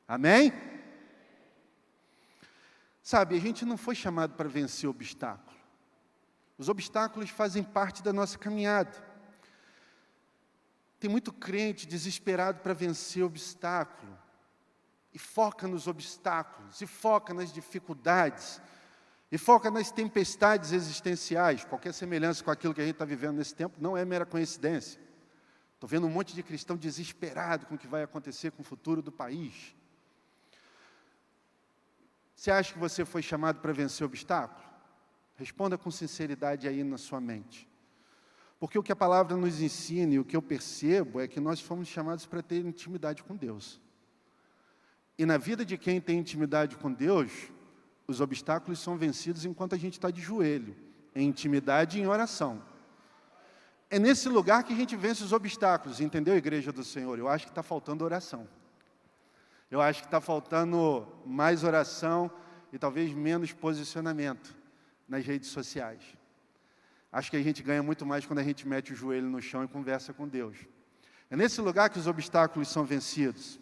[0.09, 0.53] Amém?
[3.03, 5.57] Sabe, a gente não foi chamado para vencer obstáculo.
[6.59, 8.93] Os obstáculos fazem parte da nossa caminhada.
[11.01, 14.17] Tem muito crente desesperado para vencer obstáculo,
[15.13, 18.61] e foca nos obstáculos, e foca nas dificuldades,
[19.33, 21.65] e foca nas tempestades existenciais.
[21.65, 25.01] Qualquer semelhança com aquilo que a gente está vivendo nesse tempo não é mera coincidência.
[25.75, 29.01] Estou vendo um monte de cristão desesperado com o que vai acontecer com o futuro
[29.01, 29.75] do país.
[32.37, 34.69] Você acha que você foi chamado para vencer obstáculo?
[35.37, 37.70] Responda com sinceridade aí na sua mente.
[38.61, 41.61] Porque o que a palavra nos ensina e o que eu percebo é que nós
[41.61, 43.81] fomos chamados para ter intimidade com Deus.
[45.19, 47.33] E na vida de quem tem intimidade com Deus,
[48.07, 50.77] os obstáculos são vencidos enquanto a gente está de joelho,
[51.15, 52.63] em intimidade e em oração.
[53.89, 57.19] É nesse lugar que a gente vence os obstáculos, entendeu, igreja do Senhor?
[57.19, 58.47] Eu acho que está faltando oração.
[59.71, 62.31] Eu acho que está faltando mais oração
[62.71, 64.55] e talvez menos posicionamento
[65.09, 66.20] nas redes sociais.
[67.13, 69.65] Acho que a gente ganha muito mais quando a gente mete o joelho no chão
[69.65, 70.57] e conversa com Deus.
[71.29, 73.59] É nesse lugar que os obstáculos são vencidos.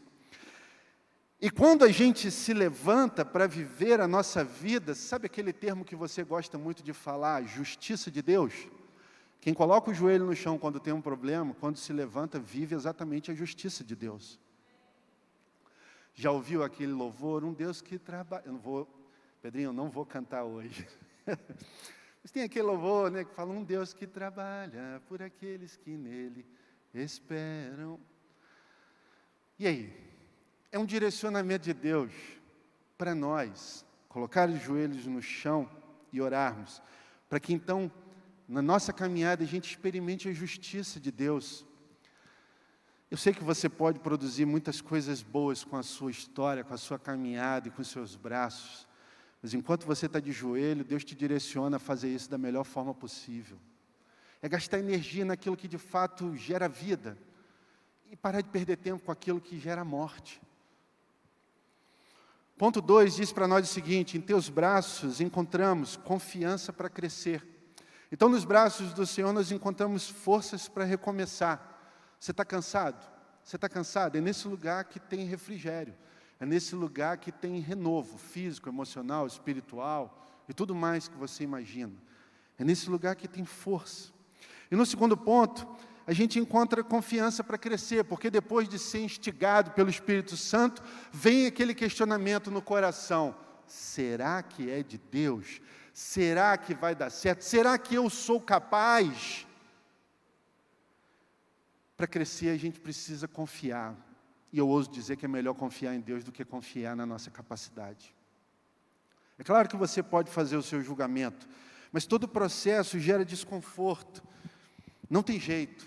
[1.40, 5.94] E quando a gente se levanta para viver a nossa vida, sabe aquele termo que
[5.94, 8.52] você gosta muito de falar, justiça de Deus?
[9.40, 13.30] Quem coloca o joelho no chão quando tem um problema, quando se levanta, vive exatamente
[13.30, 14.38] a justiça de Deus.
[16.12, 17.44] Já ouviu aquele louvor?
[17.44, 18.42] Um Deus que trabalha.
[18.44, 18.88] Eu não vou,
[19.40, 20.88] Pedrinho, eu não vou cantar hoje.
[22.30, 26.46] Tem aquele louvor né, que fala: um Deus que trabalha por aqueles que nele
[26.94, 27.98] esperam.
[29.58, 30.08] E aí?
[30.70, 32.12] É um direcionamento de Deus
[32.98, 35.70] para nós, colocar os joelhos no chão
[36.12, 36.82] e orarmos,
[37.28, 37.90] para que então,
[38.46, 41.64] na nossa caminhada, a gente experimente a justiça de Deus.
[43.10, 46.78] Eu sei que você pode produzir muitas coisas boas com a sua história, com a
[46.78, 48.87] sua caminhada e com os seus braços,
[49.42, 52.92] mas enquanto você está de joelho, Deus te direciona a fazer isso da melhor forma
[52.92, 53.58] possível.
[54.42, 57.16] É gastar energia naquilo que de fato gera vida
[58.10, 60.40] e parar de perder tempo com aquilo que gera morte.
[62.56, 67.46] Ponto 2 diz para nós o seguinte: em teus braços encontramos confiança para crescer.
[68.10, 71.78] Então, nos braços do Senhor, nós encontramos forças para recomeçar.
[72.18, 73.06] Você está cansado?
[73.44, 74.16] Você está cansado?
[74.16, 75.94] É nesse lugar que tem refrigério.
[76.40, 81.92] É nesse lugar que tem renovo físico, emocional, espiritual e tudo mais que você imagina.
[82.58, 84.12] É nesse lugar que tem força.
[84.70, 85.66] E no segundo ponto,
[86.06, 91.46] a gente encontra confiança para crescer, porque depois de ser instigado pelo Espírito Santo, vem
[91.46, 95.60] aquele questionamento no coração: será que é de Deus?
[95.92, 97.42] Será que vai dar certo?
[97.42, 99.46] Será que eu sou capaz?
[101.96, 103.94] Para crescer, a gente precisa confiar.
[104.52, 107.30] E eu ouso dizer que é melhor confiar em Deus do que confiar na nossa
[107.30, 108.14] capacidade.
[109.38, 111.48] É claro que você pode fazer o seu julgamento,
[111.92, 114.22] mas todo processo gera desconforto.
[115.08, 115.86] Não tem jeito.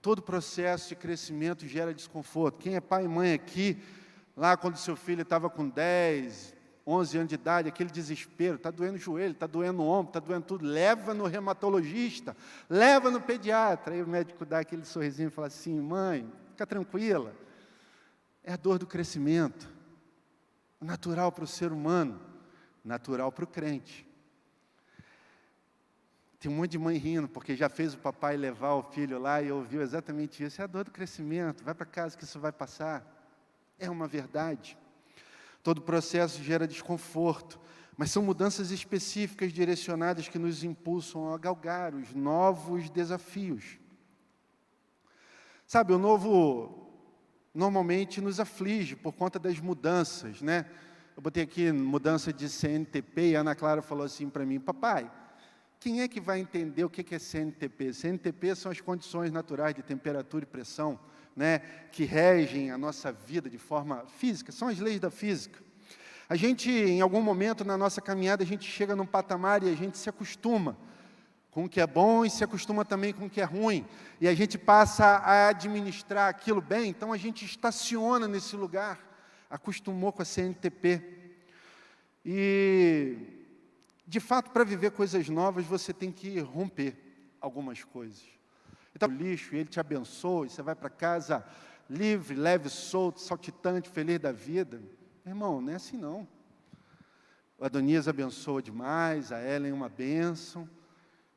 [0.00, 2.58] Todo processo de crescimento gera desconforto.
[2.58, 3.82] Quem é pai e mãe aqui,
[4.36, 6.54] lá quando seu filho estava com 10,
[6.86, 10.20] 11 anos de idade, aquele desespero, está doendo o joelho, está doendo o ombro, está
[10.20, 12.36] doendo tudo, leva no reumatologista,
[12.70, 13.94] leva no pediatra.
[13.94, 17.34] Aí o médico dá aquele sorrisinho e fala assim: mãe, fica tranquila,
[18.46, 19.68] é a dor do crescimento,
[20.80, 22.20] natural para o ser humano,
[22.84, 24.06] natural para o crente.
[26.38, 29.42] Tem um monte de mãe rindo, porque já fez o papai levar o filho lá
[29.42, 30.60] e ouviu exatamente isso.
[30.60, 33.04] É a dor do crescimento, vai para casa que isso vai passar.
[33.80, 34.78] É uma verdade.
[35.60, 37.58] Todo processo gera desconforto,
[37.96, 43.80] mas são mudanças específicas direcionadas que nos impulsam a galgar os novos desafios.
[45.66, 46.85] Sabe, o novo
[47.56, 50.66] normalmente nos aflige por conta das mudanças, né?
[51.16, 55.10] Eu botei aqui mudança de CNTP e a Ana Clara falou assim para mim, papai,
[55.80, 57.94] quem é que vai entender o que é CNTP?
[57.94, 61.00] CNTP são as condições naturais de temperatura e pressão,
[61.34, 65.58] né, que regem a nossa vida de forma física, são as leis da física.
[66.28, 69.74] A gente, em algum momento na nossa caminhada, a gente chega num patamar e a
[69.74, 70.76] gente se acostuma
[71.56, 73.86] com o que é bom e se acostuma também com o que é ruim.
[74.20, 79.00] E a gente passa a administrar aquilo bem, então a gente estaciona nesse lugar,
[79.48, 81.02] acostumou com a CNTP.
[82.22, 83.16] E
[84.06, 86.94] de fato, para viver coisas novas, você tem que romper
[87.40, 88.22] algumas coisas.
[88.94, 91.42] Então, o lixo, ele te abençoa, e você vai para casa
[91.88, 94.82] livre, leve, solto, saltitante, feliz da vida.
[95.24, 96.28] Irmão, não é assim não.
[97.58, 100.68] O Adonias abençoa demais, a Ellen é uma bênção,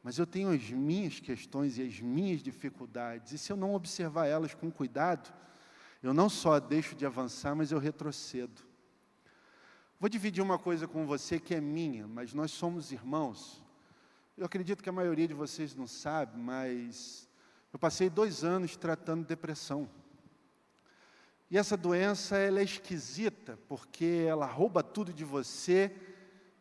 [0.04, 4.28] mas eu tenho as minhas questões e as minhas dificuldades, e se eu não observar
[4.28, 5.34] elas com cuidado,
[6.02, 8.64] eu não só deixo de avançar, mas eu retrocedo.
[10.00, 13.62] Vou dividir uma coisa com você que é minha, mas nós somos irmãos.
[14.38, 17.28] Eu acredito que a maioria de vocês não sabe, mas
[17.74, 19.90] eu passei dois anos tratando depressão.
[21.52, 25.94] E essa doença ela é esquisita, porque ela rouba tudo de você,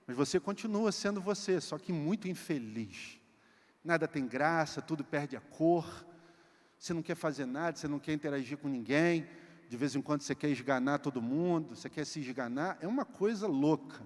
[0.07, 3.18] mas você continua sendo você, só que muito infeliz.
[3.89, 6.05] Nada tem graça, tudo perde a cor.
[6.79, 9.27] Você não quer fazer nada, você não quer interagir com ninguém
[9.67, 13.07] de vez em quando você quer esganar todo mundo, você quer se esganar, é uma
[13.07, 13.99] coisa louca.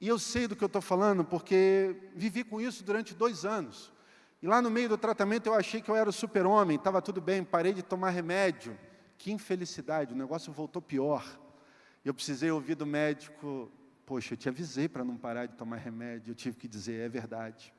[0.00, 3.92] E eu sei do que eu estou falando, porque vivi com isso durante dois anos.
[4.40, 7.20] E lá no meio do tratamento eu achei que eu era o super-homem, estava tudo
[7.20, 8.78] bem, parei de tomar remédio.
[9.18, 11.26] Que infelicidade, o negócio voltou pior.
[12.04, 13.68] Eu precisei ouvir do médico,
[14.06, 16.30] poxa, eu te avisei para não parar de tomar remédio.
[16.30, 17.74] Eu tive que dizer, é verdade.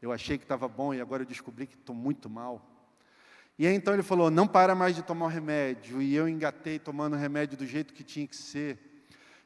[0.00, 2.66] Eu achei que estava bom e agora eu descobri que estou muito mal.
[3.58, 6.00] E aí então ele falou: não para mais de tomar o remédio.
[6.00, 8.78] E eu engatei tomando o remédio do jeito que tinha que ser.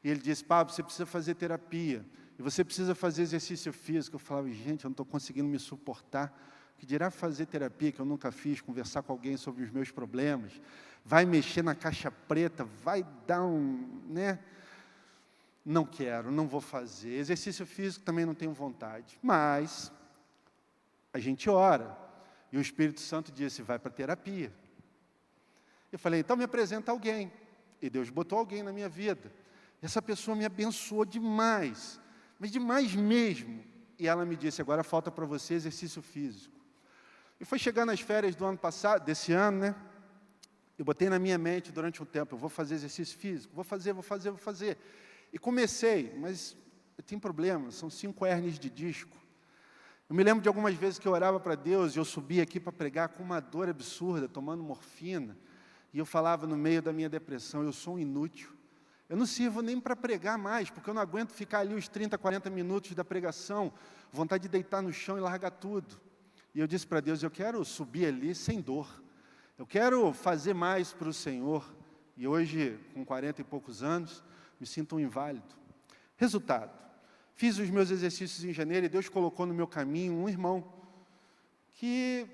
[0.01, 2.05] E ele disse: Pablo, você precisa fazer terapia.
[2.39, 4.15] E você precisa fazer exercício físico.
[4.15, 6.33] Eu falava: gente, eu não estou conseguindo me suportar.
[6.77, 10.61] Que dirá fazer terapia, que eu nunca fiz, conversar com alguém sobre os meus problemas.
[11.03, 14.01] Vai mexer na caixa preta, vai dar um.
[14.07, 14.39] né?
[15.65, 17.15] Não quero, não vou fazer.
[17.15, 19.17] Exercício físico também não tenho vontade.
[19.21, 19.91] Mas
[21.15, 21.97] a gente ora,
[22.51, 24.51] e o Espírito Santo disse: vai para terapia.
[25.89, 27.31] Eu falei: então me apresenta alguém.
[27.81, 29.31] E Deus botou alguém na minha vida.
[29.81, 32.01] Essa pessoa me abençoou demais,
[32.37, 33.63] mas demais mesmo.
[33.97, 36.59] E ela me disse: agora falta para você exercício físico.
[37.39, 39.75] E foi chegar nas férias do ano passado, desse ano, né?
[40.77, 43.93] Eu botei na minha mente durante um tempo: eu vou fazer exercício físico, vou fazer,
[43.93, 44.77] vou fazer, vou fazer.
[45.31, 46.57] E comecei, mas
[47.05, 49.15] tenho problema, são cinco hernias de disco.
[50.07, 52.59] Eu me lembro de algumas vezes que eu orava para Deus e eu subia aqui
[52.59, 55.35] para pregar com uma dor absurda, tomando morfina.
[55.91, 58.51] E eu falava no meio da minha depressão: eu sou um inútil.
[59.09, 62.17] Eu não sirvo nem para pregar mais, porque eu não aguento ficar ali os 30,
[62.19, 63.73] 40 minutos da pregação,
[64.11, 65.99] vontade de deitar no chão e largar tudo.
[66.53, 68.87] E eu disse para Deus: eu quero subir ali sem dor.
[69.57, 71.65] Eu quero fazer mais para o Senhor.
[72.15, 74.23] E hoje, com 40 e poucos anos,
[74.59, 75.55] me sinto um inválido.
[76.15, 76.84] Resultado:
[77.35, 80.63] fiz os meus exercícios em janeiro e Deus colocou no meu caminho um irmão
[81.73, 82.25] que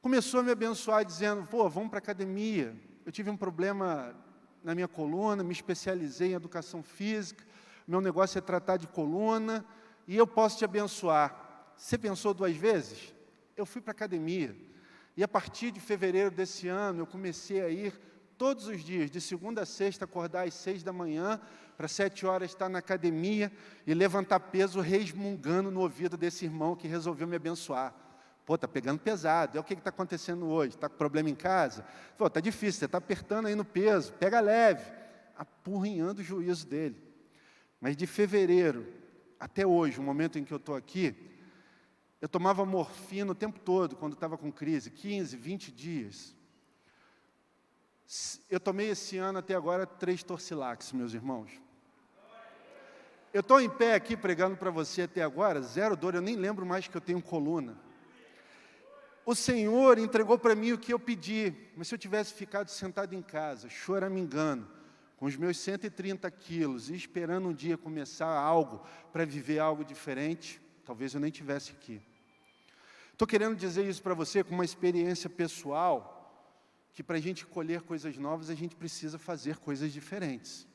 [0.00, 2.74] começou a me abençoar dizendo: pô, vamos para academia.
[3.04, 4.14] Eu tive um problema
[4.62, 7.44] na minha coluna, me especializei em educação física,
[7.86, 9.64] meu negócio é tratar de coluna
[10.06, 11.74] e eu posso te abençoar.
[11.76, 13.12] Você pensou duas vezes?
[13.56, 14.56] Eu fui para academia.
[15.16, 17.92] E a partir de fevereiro desse ano, eu comecei a ir
[18.42, 21.40] todos os dias, de segunda a sexta, acordar às seis da manhã,
[21.76, 23.52] para sete horas estar na academia
[23.86, 27.94] e levantar peso resmungando no ouvido desse irmão que resolveu me abençoar.
[28.44, 29.56] Pô, está pegando pesado.
[29.56, 30.74] É o que está acontecendo hoje?
[30.74, 31.86] Está com problema em casa?
[32.18, 34.12] Pô, está difícil, você está apertando aí no peso.
[34.14, 34.90] Pega leve.
[35.36, 37.00] Apurrinhando o juízo dele.
[37.80, 38.92] Mas de fevereiro
[39.38, 41.14] até hoje, o momento em que eu estou aqui,
[42.20, 46.41] eu tomava morfina o tempo todo, quando estava com crise, 15, 20 dias.
[48.50, 51.50] Eu tomei esse ano até agora três torcilax, meus irmãos.
[53.32, 56.66] Eu estou em pé aqui pregando para você até agora, zero dor, eu nem lembro
[56.66, 57.78] mais que eu tenho coluna.
[59.24, 63.14] O Senhor entregou para mim o que eu pedi, mas se eu tivesse ficado sentado
[63.14, 64.68] em casa, choramingando,
[65.16, 70.60] com os meus 130 quilos e esperando um dia começar algo para viver algo diferente,
[70.84, 72.02] talvez eu nem tivesse aqui.
[73.12, 76.21] Estou querendo dizer isso para você com uma experiência pessoal,
[76.92, 80.66] que para a gente colher coisas novas, a gente precisa fazer coisas diferentes.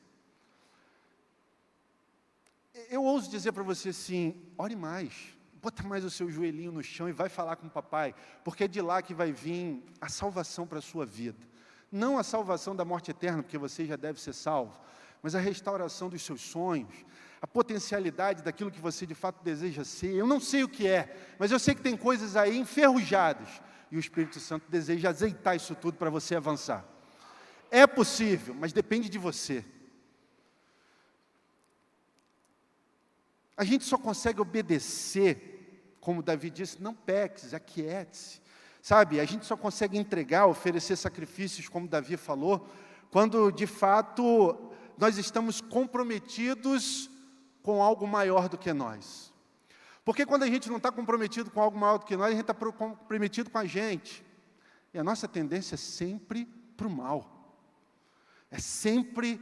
[2.89, 7.09] Eu ouso dizer para você assim: ore mais bota mais o seu joelhinho no chão
[7.09, 10.67] e vai falar com o papai, porque é de lá que vai vir a salvação
[10.67, 11.45] para a sua vida.
[11.91, 14.79] Não a salvação da morte eterna, porque você já deve ser salvo,
[15.21, 16.93] mas a restauração dos seus sonhos,
[17.41, 20.13] a potencialidade daquilo que você de fato deseja ser.
[20.13, 23.97] Eu não sei o que é, mas eu sei que tem coisas aí enferrujadas e
[23.97, 26.85] o Espírito Santo deseja azeitar isso tudo para você avançar.
[27.69, 29.63] É possível, mas depende de você.
[33.55, 38.39] A gente só consegue obedecer, como Davi disse, não peques, aquiete-se.
[38.81, 42.69] Sabe, a gente só consegue entregar, oferecer sacrifícios, como Davi falou,
[43.11, 47.09] quando de fato nós estamos comprometidos
[47.61, 49.26] com algo maior do que nós.
[50.07, 52.49] Porque quando a gente não está comprometido com algo maior do que nós, a gente
[52.49, 54.25] está comprometido com a gente.
[54.93, 56.45] E a nossa tendência é sempre
[56.77, 57.59] para o mal.
[58.49, 59.37] É sempre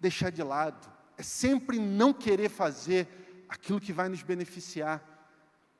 [0.00, 0.92] deixar de lado.
[1.16, 5.00] É sempre não querer fazer aquilo que vai nos beneficiar.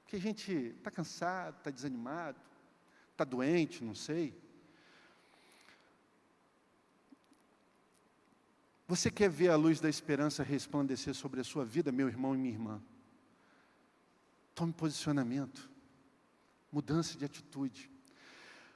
[0.05, 2.39] Porque a gente está cansado, está desanimado,
[3.11, 4.41] está doente, não sei.
[8.87, 12.39] Você quer ver a luz da esperança resplandecer sobre a sua vida, meu irmão e
[12.39, 12.81] minha irmã?
[14.59, 15.71] Tome posicionamento,
[16.73, 17.89] mudança de atitude.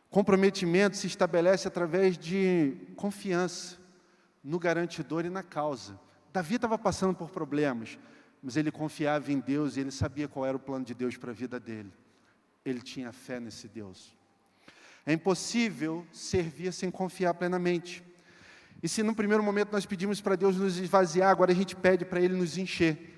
[0.09, 3.79] Comprometimento se estabelece através de confiança
[4.45, 5.99] no garantidor e na causa.
[6.33, 7.99] Davi estava passando por problemas,
[8.41, 11.33] mas ele confiava em Deus e ele sabia qual era o plano de Deus para
[11.33, 11.93] a vida dele.
[12.65, 14.17] Ele tinha fé nesse Deus.
[15.05, 18.05] É impossível servir sem confiar plenamente.
[18.81, 22.05] E se no primeiro momento nós pedimos para Deus nos esvaziar, agora a gente pede
[22.05, 23.12] para Ele nos encher.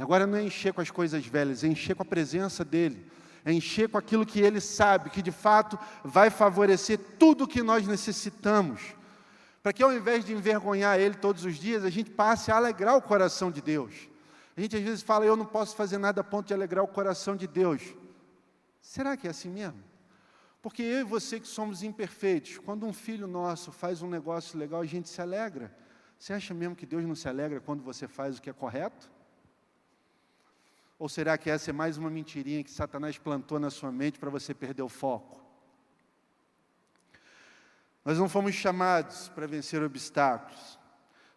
[0.00, 3.06] Agora não é encher com as coisas velhas, é encher com a presença dEle.
[3.44, 7.62] É encher com aquilo que Ele sabe, que de fato vai favorecer tudo o que
[7.62, 8.80] nós necessitamos.
[9.62, 12.96] Para que ao invés de envergonhar Ele todos os dias, a gente passe a alegrar
[12.96, 13.92] o coração de Deus.
[14.56, 16.88] A gente às vezes fala, eu não posso fazer nada a ponto de alegrar o
[16.88, 17.82] coração de Deus.
[18.80, 19.82] Será que é assim mesmo?
[20.62, 24.80] Porque eu e você que somos imperfeitos, quando um filho nosso faz um negócio legal,
[24.80, 25.74] a gente se alegra.
[26.18, 29.10] Você acha mesmo que Deus não se alegra quando você faz o que é correto?
[31.00, 34.28] Ou será que essa é mais uma mentirinha que Satanás plantou na sua mente para
[34.28, 35.40] você perder o foco?
[38.04, 40.78] Nós não fomos chamados para vencer obstáculos.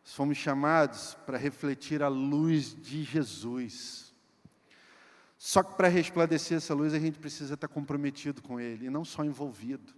[0.04, 4.14] Somos chamados para refletir a luz de Jesus.
[5.38, 9.06] Só que para resplandecer essa luz, a gente precisa estar comprometido com Ele, e não
[9.06, 9.94] só envolvido.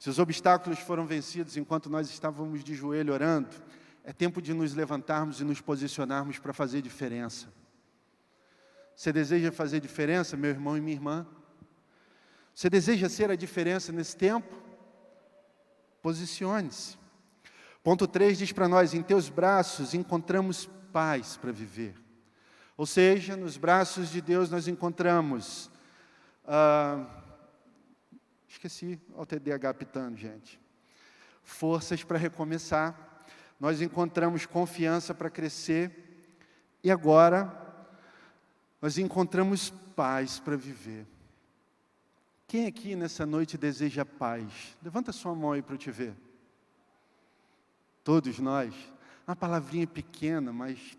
[0.00, 3.54] Se os obstáculos foram vencidos enquanto nós estávamos de joelho orando,
[4.02, 7.46] é tempo de nos levantarmos e nos posicionarmos para fazer diferença.
[8.96, 11.26] Você deseja fazer diferença, meu irmão e minha irmã?
[12.54, 14.54] Você deseja ser a diferença nesse tempo?
[16.00, 16.96] Posicione-se.
[17.82, 21.94] Ponto 3 diz para nós: em teus braços encontramos paz para viver.
[22.76, 25.70] Ou seja, nos braços de Deus nós encontramos.
[26.46, 27.06] Ah,
[28.48, 30.60] esqueci o TDAH pitando, gente.
[31.42, 33.26] Forças para recomeçar.
[33.58, 35.90] Nós encontramos confiança para crescer.
[36.82, 37.63] E agora,
[38.84, 41.06] nós encontramos paz para viver.
[42.46, 44.76] Quem aqui nessa noite deseja paz?
[44.82, 46.14] Levanta sua mão aí para eu te ver.
[48.04, 48.74] Todos nós.
[49.26, 50.98] Uma palavrinha pequena, mas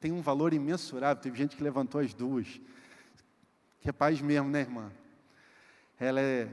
[0.00, 1.22] tem um valor imensurável.
[1.22, 2.58] Teve gente que levantou as duas.
[3.82, 4.90] Que é paz mesmo, né, irmã?
[6.00, 6.48] Ela é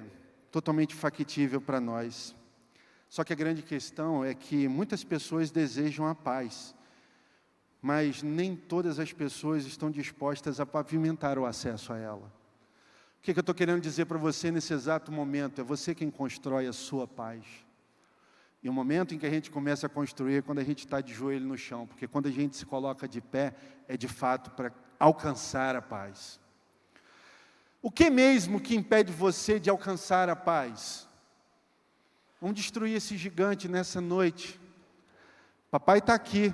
[0.51, 2.35] totalmente factível para nós.
[3.07, 6.75] Só que a grande questão é que muitas pessoas desejam a paz,
[7.81, 12.31] mas nem todas as pessoas estão dispostas a pavimentar o acesso a ela.
[13.19, 15.59] O que, que eu estou querendo dizer para você nesse exato momento?
[15.59, 17.43] É você quem constrói a sua paz.
[18.61, 20.99] E o momento em que a gente começa a construir é quando a gente está
[20.99, 23.53] de joelho no chão, porque quando a gente se coloca de pé,
[23.87, 26.39] é de fato para alcançar a paz.
[27.81, 31.07] O que mesmo que impede você de alcançar a paz?
[32.41, 34.59] Vamos destruir esse gigante nessa noite.
[35.71, 36.53] Papai está aqui.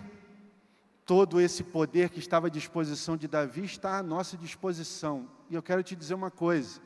[1.05, 5.29] Todo esse poder que estava à disposição de Davi está à nossa disposição.
[5.49, 6.81] E eu quero te dizer uma coisa: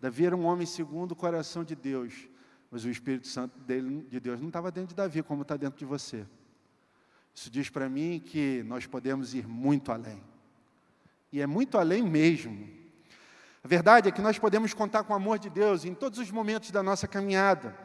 [0.00, 2.28] Davi era um homem segundo o coração de Deus,
[2.70, 5.78] mas o Espírito Santo dele, de Deus não estava dentro de Davi, como está dentro
[5.78, 6.24] de você.
[7.34, 10.22] Isso diz para mim que nós podemos ir muito além.
[11.32, 12.68] E é muito além mesmo.
[13.64, 16.30] A verdade é que nós podemos contar com o amor de Deus em todos os
[16.30, 17.76] momentos da nossa caminhada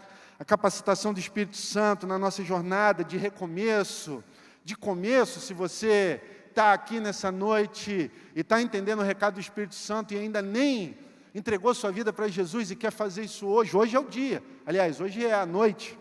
[0.41, 4.23] a capacitação do Espírito Santo na nossa jornada de recomeço,
[4.63, 9.75] de começo, se você está aqui nessa noite e está entendendo o recado do Espírito
[9.75, 10.97] Santo e ainda nem
[11.33, 14.99] entregou sua vida para Jesus e quer fazer isso hoje, hoje é o dia, aliás,
[14.99, 15.97] hoje é a noite.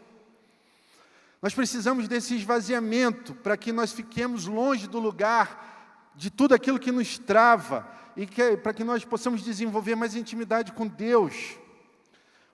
[1.40, 6.92] Nós precisamos desse esvaziamento para que nós fiquemos longe do lugar de tudo aquilo que
[6.92, 11.56] nos trava e que, para que nós possamos desenvolver mais intimidade com Deus.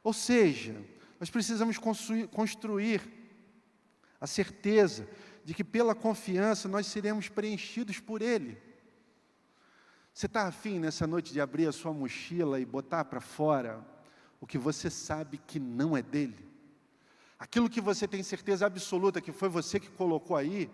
[0.05, 0.77] Ou seja,
[1.19, 3.03] nós precisamos construir, construir
[4.21, 5.09] a certeza
[5.47, 8.61] de que pela confiança nós seremos preenchidos por Ele.
[10.13, 13.87] Você está afim nessa noite de abrir a sua mochila e botar para fora
[14.41, 16.45] o que você sabe que não é dele?
[17.39, 20.69] Aquilo que você tem certeza absoluta que foi você que colocou aí?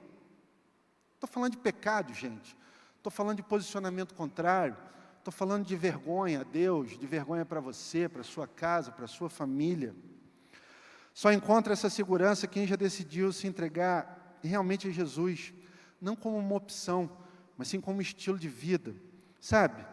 [1.17, 2.57] Estou falando de pecado, gente.
[2.97, 4.75] Estou falando de posicionamento contrário.
[5.19, 9.29] Estou falando de vergonha a Deus, de vergonha para você, para sua casa, para sua
[9.29, 9.95] família.
[11.13, 15.53] Só encontra essa segurança quem já decidiu se entregar realmente a Jesus,
[16.01, 17.11] não como uma opção,
[17.57, 18.95] mas sim como um estilo de vida.
[19.41, 19.85] Sabe?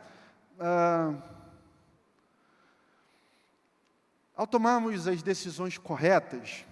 [0.59, 1.15] Ah,
[4.35, 6.65] ao tomarmos as decisões corretas,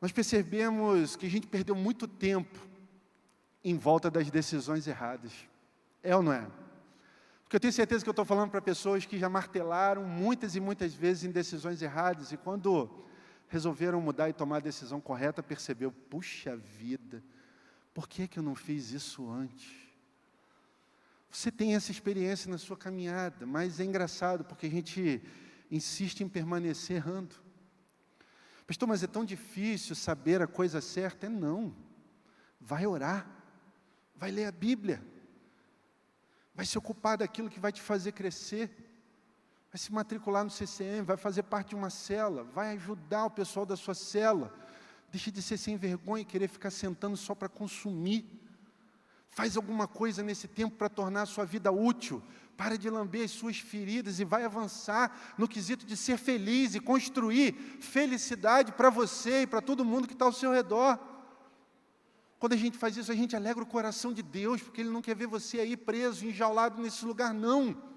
[0.00, 2.58] nós percebemos que a gente perdeu muito tempo
[3.64, 5.32] em volta das decisões erradas.
[6.02, 6.46] É ou não é?
[7.42, 10.60] Porque eu tenho certeza que eu estou falando para pessoas que já martelaram muitas e
[10.60, 12.90] muitas vezes em decisões erradas, e quando
[13.48, 17.22] resolveram mudar e tomar a decisão correta, percebeu, puxa vida,
[17.94, 19.88] por que, que eu não fiz isso antes?
[21.30, 25.22] Você tem essa experiência na sua caminhada, mas é engraçado porque a gente
[25.70, 27.34] insiste em permanecer errando.
[28.66, 31.26] Pastor, mas é tão difícil saber a coisa certa?
[31.26, 31.74] É não.
[32.60, 33.26] Vai orar,
[34.14, 35.02] vai ler a Bíblia,
[36.54, 38.87] vai se ocupar daquilo que vai te fazer crescer
[39.70, 43.66] vai se matricular no CCM, vai fazer parte de uma cela, vai ajudar o pessoal
[43.66, 44.52] da sua cela.
[45.10, 48.26] Deixe de ser sem vergonha e querer ficar sentando só para consumir.
[49.30, 52.22] Faz alguma coisa nesse tempo para tornar a sua vida útil.
[52.56, 56.80] Para de lamber as suas feridas e vai avançar no quesito de ser feliz e
[56.80, 60.98] construir felicidade para você e para todo mundo que está ao seu redor.
[62.38, 65.02] Quando a gente faz isso, a gente alegra o coração de Deus, porque Ele não
[65.02, 67.87] quer ver você aí preso, enjaulado nesse lugar, não.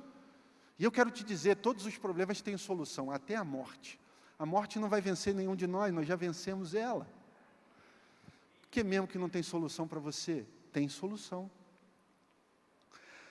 [0.82, 4.00] E eu quero te dizer, todos os problemas têm solução, até a morte.
[4.40, 7.08] A morte não vai vencer nenhum de nós, nós já vencemos ela.
[8.72, 11.52] Que mesmo que não tem solução para você, tem solução.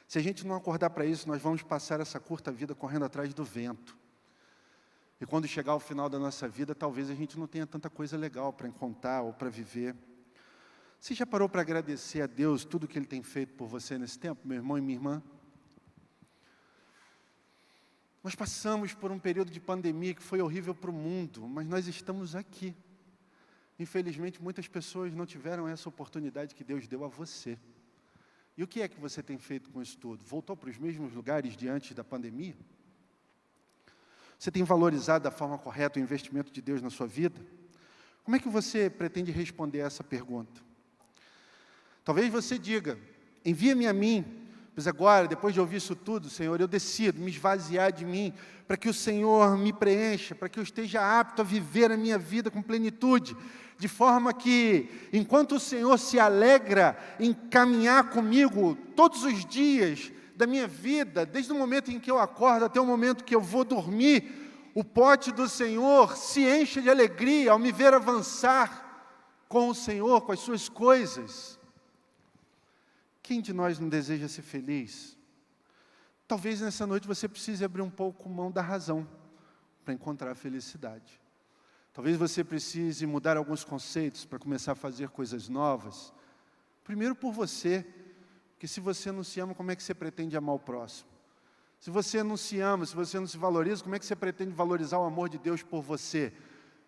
[0.06, 3.34] Se a gente não acordar para isso, nós vamos passar essa curta vida correndo atrás
[3.34, 3.98] do vento.
[5.20, 8.16] E quando chegar ao final da nossa vida, talvez a gente não tenha tanta coisa
[8.16, 9.96] legal para contar ou para viver.
[11.00, 14.20] Você já parou para agradecer a Deus tudo que Ele tem feito por você nesse
[14.20, 15.20] tempo, meu irmão e minha irmã?
[18.22, 21.86] Nós passamos por um período de pandemia que foi horrível para o mundo, mas nós
[21.86, 22.74] estamos aqui.
[23.78, 27.58] Infelizmente, muitas pessoas não tiveram essa oportunidade que Deus deu a você.
[28.56, 30.22] E o que é que você tem feito com isso tudo?
[30.22, 32.54] Voltou para os mesmos lugares de antes da pandemia?
[34.38, 37.40] Você tem valorizado da forma correta o investimento de Deus na sua vida?
[38.22, 40.60] Como é que você pretende responder essa pergunta?
[42.04, 42.98] Talvez você diga:
[43.44, 44.39] envia-me a mim,
[44.80, 48.32] pois agora, depois de ouvir isso tudo, Senhor, eu decido me esvaziar de mim,
[48.66, 52.16] para que o Senhor me preencha, para que eu esteja apto a viver a minha
[52.16, 53.36] vida com plenitude,
[53.76, 60.46] de forma que, enquanto o Senhor se alegra em caminhar comigo todos os dias da
[60.46, 63.64] minha vida, desde o momento em que eu acordo até o momento que eu vou
[63.64, 69.12] dormir, o pote do Senhor se enche de alegria ao me ver avançar
[69.46, 71.59] com o Senhor, com as suas coisas.
[73.30, 75.16] Quem de nós não deseja ser feliz?
[76.26, 79.06] Talvez nessa noite você precise abrir um pouco mão da razão
[79.84, 81.20] para encontrar a felicidade.
[81.92, 86.12] Talvez você precise mudar alguns conceitos para começar a fazer coisas novas.
[86.82, 87.86] Primeiro por você,
[88.50, 91.08] porque se você não se ama, como é que você pretende amar o próximo?
[91.78, 94.50] Se você não se ama, se você não se valoriza, como é que você pretende
[94.50, 96.32] valorizar o amor de Deus por você?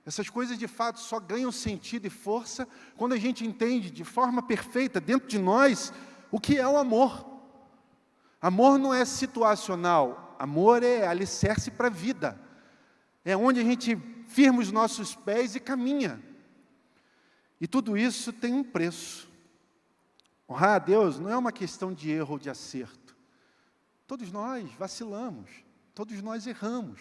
[0.04, 2.66] Essas coisas de fato só ganham sentido e força
[2.96, 5.92] quando a gente entende de forma perfeita dentro de nós
[6.32, 7.30] o que é o amor.
[8.40, 12.40] Amor não é situacional, amor é alicerce para a vida.
[13.24, 13.94] É onde a gente
[14.26, 16.20] firma os nossos pés e caminha.
[17.60, 19.30] E tudo isso tem um preço.
[20.48, 23.14] Honrar a Deus não é uma questão de erro ou de acerto.
[24.06, 25.50] Todos nós vacilamos,
[25.94, 27.00] todos nós erramos.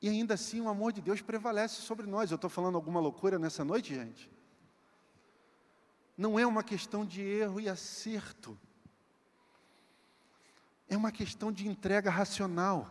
[0.00, 2.30] E ainda assim o amor de Deus prevalece sobre nós.
[2.30, 4.30] Eu estou falando alguma loucura nessa noite, gente?
[6.18, 8.58] Não é uma questão de erro e acerto.
[10.88, 12.90] É uma questão de entrega racional.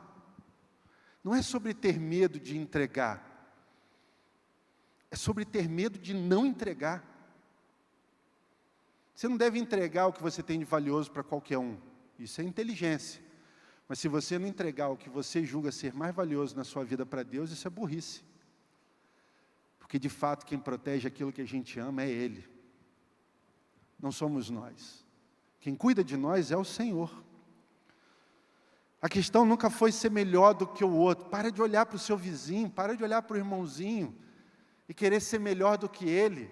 [1.22, 3.22] Não é sobre ter medo de entregar.
[5.12, 7.04] É sobre ter medo de não entregar.
[9.14, 11.78] Você não deve entregar o que você tem de valioso para qualquer um.
[12.18, 13.22] Isso é inteligência.
[13.90, 17.06] Mas se você não entregar o que você julga ser mais valioso na sua vida
[17.06, 18.24] para Deus, isso é burrice.
[19.80, 22.57] Porque de fato quem protege aquilo que a gente ama é Ele
[24.00, 25.06] não somos nós.
[25.60, 27.24] Quem cuida de nós é o Senhor.
[29.02, 31.30] A questão nunca foi ser melhor do que o outro.
[31.30, 34.16] Para de olhar para o seu vizinho, para de olhar para o irmãozinho
[34.88, 36.50] e querer ser melhor do que ele.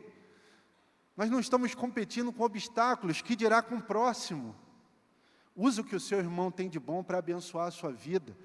[1.15, 4.55] Nós não estamos competindo com obstáculos, que dirá com o próximo.
[5.55, 8.35] Use o que o seu irmão tem de bom para abençoar a sua vida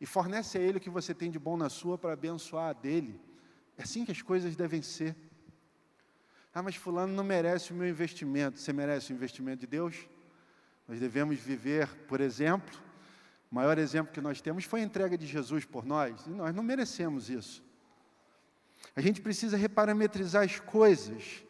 [0.00, 2.72] e fornece a ele o que você tem de bom na sua para abençoar a
[2.72, 3.20] dele.
[3.76, 5.16] É assim que as coisas devem ser.
[6.58, 8.58] Ah, mas Fulano não merece o meu investimento.
[8.58, 9.94] Você merece o investimento de Deus?
[10.88, 12.76] Nós devemos viver, por exemplo,
[13.48, 16.52] o maior exemplo que nós temos foi a entrega de Jesus por nós, e nós
[16.52, 17.62] não merecemos isso.
[18.96, 21.44] A gente precisa reparametrizar as coisas,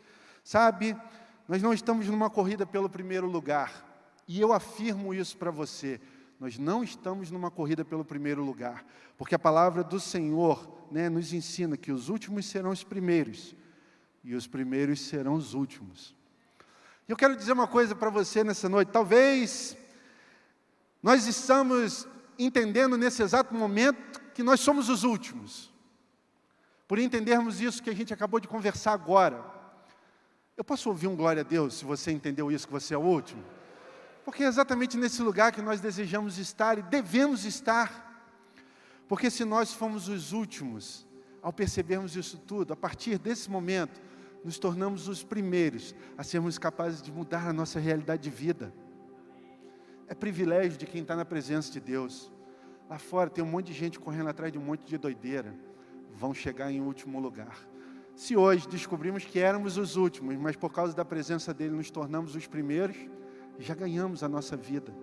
[0.44, 0.94] sabe?
[1.48, 5.98] Nós não estamos numa corrida pelo primeiro lugar, e eu afirmo isso para você.
[6.38, 8.84] Nós não estamos numa corrida pelo primeiro lugar,
[9.16, 13.56] porque a palavra do Senhor né, nos ensina que os últimos serão os primeiros
[14.24, 16.14] e os primeiros serão os últimos.
[17.08, 18.90] Eu quero dizer uma coisa para você nessa noite.
[18.90, 19.76] Talvez
[21.02, 22.06] nós estamos
[22.38, 25.72] entendendo nesse exato momento que nós somos os últimos.
[26.86, 29.44] Por entendermos isso que a gente acabou de conversar agora.
[30.56, 33.02] Eu posso ouvir um glória a Deus se você entendeu isso que você é o
[33.02, 33.44] último?
[34.24, 38.06] Porque é exatamente nesse lugar que nós desejamos estar e devemos estar.
[39.08, 41.06] Porque se nós fomos os últimos,
[41.40, 44.00] ao percebermos isso tudo, a partir desse momento,
[44.49, 48.72] nos tornamos os primeiros a sermos capazes de mudar a nossa realidade de vida.
[50.07, 52.32] É privilégio de quem está na presença de Deus.
[52.88, 55.55] Lá fora tem um monte de gente correndo atrás de um monte de doideira.
[56.14, 57.59] Vão chegar em último lugar.
[58.16, 62.34] Se hoje descobrimos que éramos os últimos, mas por causa da presença dele nos tornamos
[62.34, 62.96] os primeiros,
[63.59, 64.94] já ganhamos a nossa vida.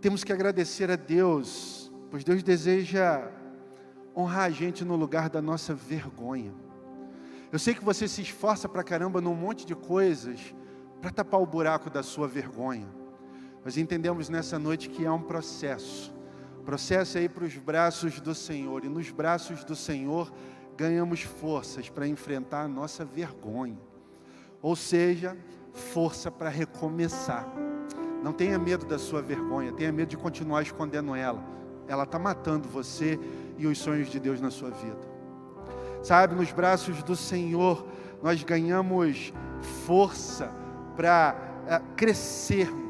[0.00, 3.30] Temos que agradecer a Deus, pois Deus deseja
[4.18, 6.52] honrar a gente no lugar da nossa vergonha.
[7.52, 10.52] Eu sei que você se esforça para caramba num monte de coisas
[11.00, 12.88] para tapar o buraco da sua vergonha.
[13.64, 16.12] Nós entendemos nessa noite que há um processo.
[16.64, 18.84] Processo aí para os braços do Senhor.
[18.84, 20.32] E nos braços do Senhor
[20.76, 23.78] ganhamos forças para enfrentar a nossa vergonha.
[24.60, 25.36] Ou seja,
[25.72, 27.46] força para recomeçar.
[28.22, 31.42] Não tenha medo da sua vergonha, tenha medo de continuar escondendo ela.
[31.86, 33.18] Ela está matando você
[33.58, 35.18] e os sonhos de Deus na sua vida.
[36.02, 37.84] Sabe, nos braços do Senhor,
[38.22, 39.32] nós ganhamos
[39.84, 40.50] força
[40.96, 41.36] para
[41.66, 42.88] é, crescermos.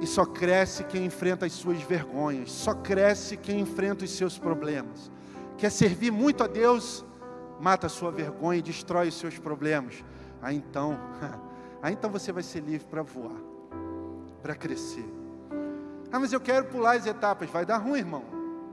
[0.00, 5.10] E só cresce quem enfrenta as suas vergonhas, só cresce quem enfrenta os seus problemas.
[5.56, 7.04] Quer servir muito a Deus?
[7.60, 10.02] Mata a sua vergonha e destrói os seus problemas.
[10.40, 10.98] Aí então,
[11.80, 13.36] aí então você vai ser livre para voar,
[14.42, 15.08] para crescer.
[16.10, 17.48] Ah, mas eu quero pular as etapas.
[17.48, 18.24] Vai dar ruim, irmão.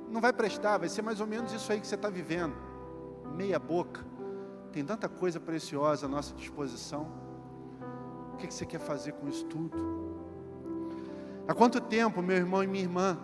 [0.09, 2.55] Não vai prestar, vai ser mais ou menos isso aí que você está vivendo.
[3.35, 4.03] Meia boca.
[4.71, 7.07] Tem tanta coisa preciosa à nossa disposição.
[8.33, 9.77] O que você quer fazer com isso tudo?
[11.47, 13.17] Há quanto tempo, meu irmão e minha irmã,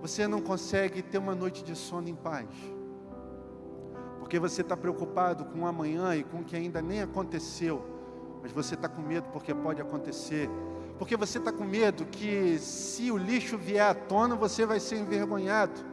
[0.00, 2.48] você não consegue ter uma noite de sono em paz?
[4.18, 7.84] Porque você está preocupado com o amanhã e com o que ainda nem aconteceu,
[8.42, 10.48] mas você está com medo porque pode acontecer.
[10.98, 14.98] Porque você está com medo que se o lixo vier à tona, você vai ser
[14.98, 15.91] envergonhado.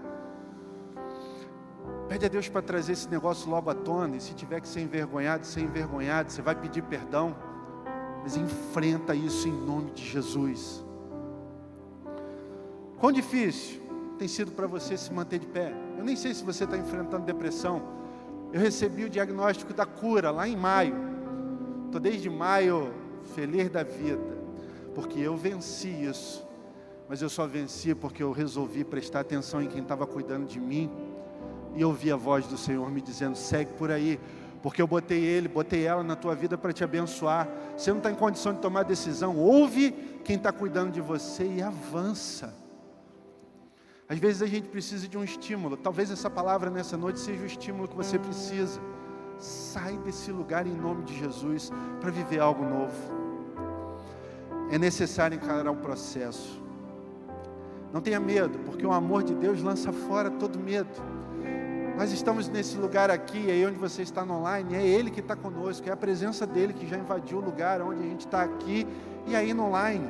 [2.10, 4.82] Pede a Deus para trazer esse negócio logo à tona, e se tiver que ser
[4.82, 7.36] envergonhado, ser envergonhado, você vai pedir perdão,
[8.24, 10.84] mas enfrenta isso em nome de Jesus.
[12.98, 13.80] Quão difícil
[14.18, 15.72] tem sido para você se manter de pé?
[16.00, 17.80] Eu nem sei se você está enfrentando depressão.
[18.52, 20.96] Eu recebi o diagnóstico da cura lá em maio.
[21.86, 22.92] Estou desde maio
[23.36, 24.36] feliz da vida,
[24.96, 26.44] porque eu venci isso.
[27.08, 30.92] Mas eu só venci porque eu resolvi prestar atenção em quem estava cuidando de mim
[31.80, 34.20] e ouvi a voz do Senhor me dizendo: segue por aí,
[34.62, 37.48] porque eu botei ele, botei ela na tua vida para te abençoar.
[37.78, 39.92] Você não está em condição de tomar decisão, ouve
[40.26, 42.54] quem está cuidando de você e avança.
[44.10, 47.46] Às vezes a gente precisa de um estímulo, talvez essa palavra nessa noite seja o
[47.46, 48.82] estímulo que você precisa.
[49.38, 51.72] Sai desse lugar em nome de Jesus
[52.02, 53.20] para viver algo novo.
[54.70, 56.62] É necessário encarar o processo.
[57.94, 61.19] Não tenha medo, porque o amor de Deus lança fora todo medo.
[62.00, 65.36] Nós estamos nesse lugar aqui, aí onde você está no online, é Ele que está
[65.36, 68.88] conosco, é a presença dEle que já invadiu o lugar onde a gente está aqui
[69.28, 70.08] e aí no online.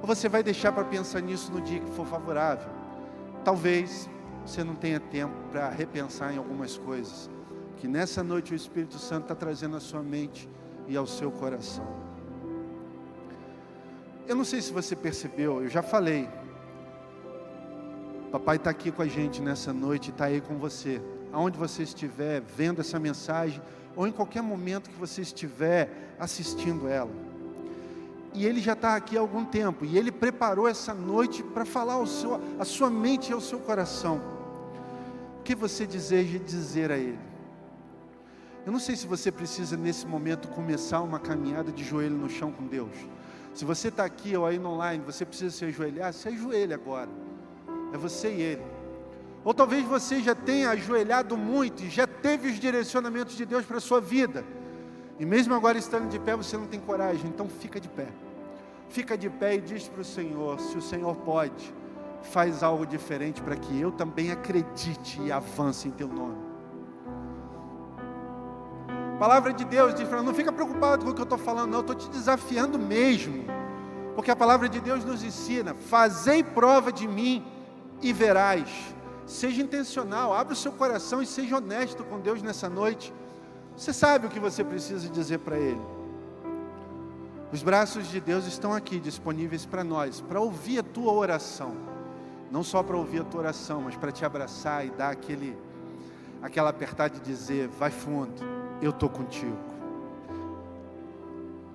[0.00, 2.70] Ou você vai deixar para pensar nisso no dia que for favorável?
[3.44, 4.08] Talvez
[4.46, 7.28] você não tenha tempo para repensar em algumas coisas,
[7.76, 10.48] que nessa noite o Espírito Santo está trazendo à sua mente
[10.88, 11.86] e ao seu coração.
[14.26, 16.26] Eu não sei se você percebeu, eu já falei,
[18.30, 21.00] Papai está aqui com a gente nessa noite, está aí com você.
[21.32, 23.60] Aonde você estiver vendo essa mensagem,
[23.94, 27.10] ou em qualquer momento que você estiver assistindo ela.
[28.34, 31.94] E Ele já está aqui há algum tempo, e Ele preparou essa noite para falar
[31.94, 34.20] ao seu, a sua mente e ao seu coração.
[35.40, 37.18] O que você deseja dizer a Ele?
[38.66, 42.50] Eu não sei se você precisa nesse momento começar uma caminhada de joelho no chão
[42.50, 42.90] com Deus.
[43.54, 47.08] Se você está aqui ou aí no online, você precisa se ajoelhar, se ajoelhe agora.
[47.92, 48.62] É você e Ele.
[49.44, 53.76] Ou talvez você já tenha ajoelhado muito e já teve os direcionamentos de Deus para
[53.76, 54.44] a sua vida.
[55.20, 57.28] E mesmo agora estando de pé, você não tem coragem.
[57.28, 58.08] Então fica de pé.
[58.88, 61.72] Fica de pé e diz para o Senhor: se o Senhor pode,
[62.22, 66.44] faz algo diferente para que eu também acredite e avance em Teu nome.
[69.14, 71.70] A palavra de Deus diz para não fica preocupado com o que eu estou falando,
[71.70, 73.44] não, eu estou te desafiando mesmo.
[74.14, 77.44] Porque a palavra de Deus nos ensina: fazei prova de mim
[78.02, 78.94] e verás.
[79.26, 83.12] Seja intencional, abra o seu coração e seja honesto com Deus nessa noite.
[83.76, 85.80] Você sabe o que você precisa dizer para Ele.
[87.52, 91.74] Os braços de Deus estão aqui disponíveis para nós, para ouvir a tua oração.
[92.50, 95.56] Não só para ouvir a tua oração, mas para te abraçar e dar aquele,
[96.42, 98.42] aquela apertada e dizer: vai fundo,
[98.80, 99.75] eu estou contigo.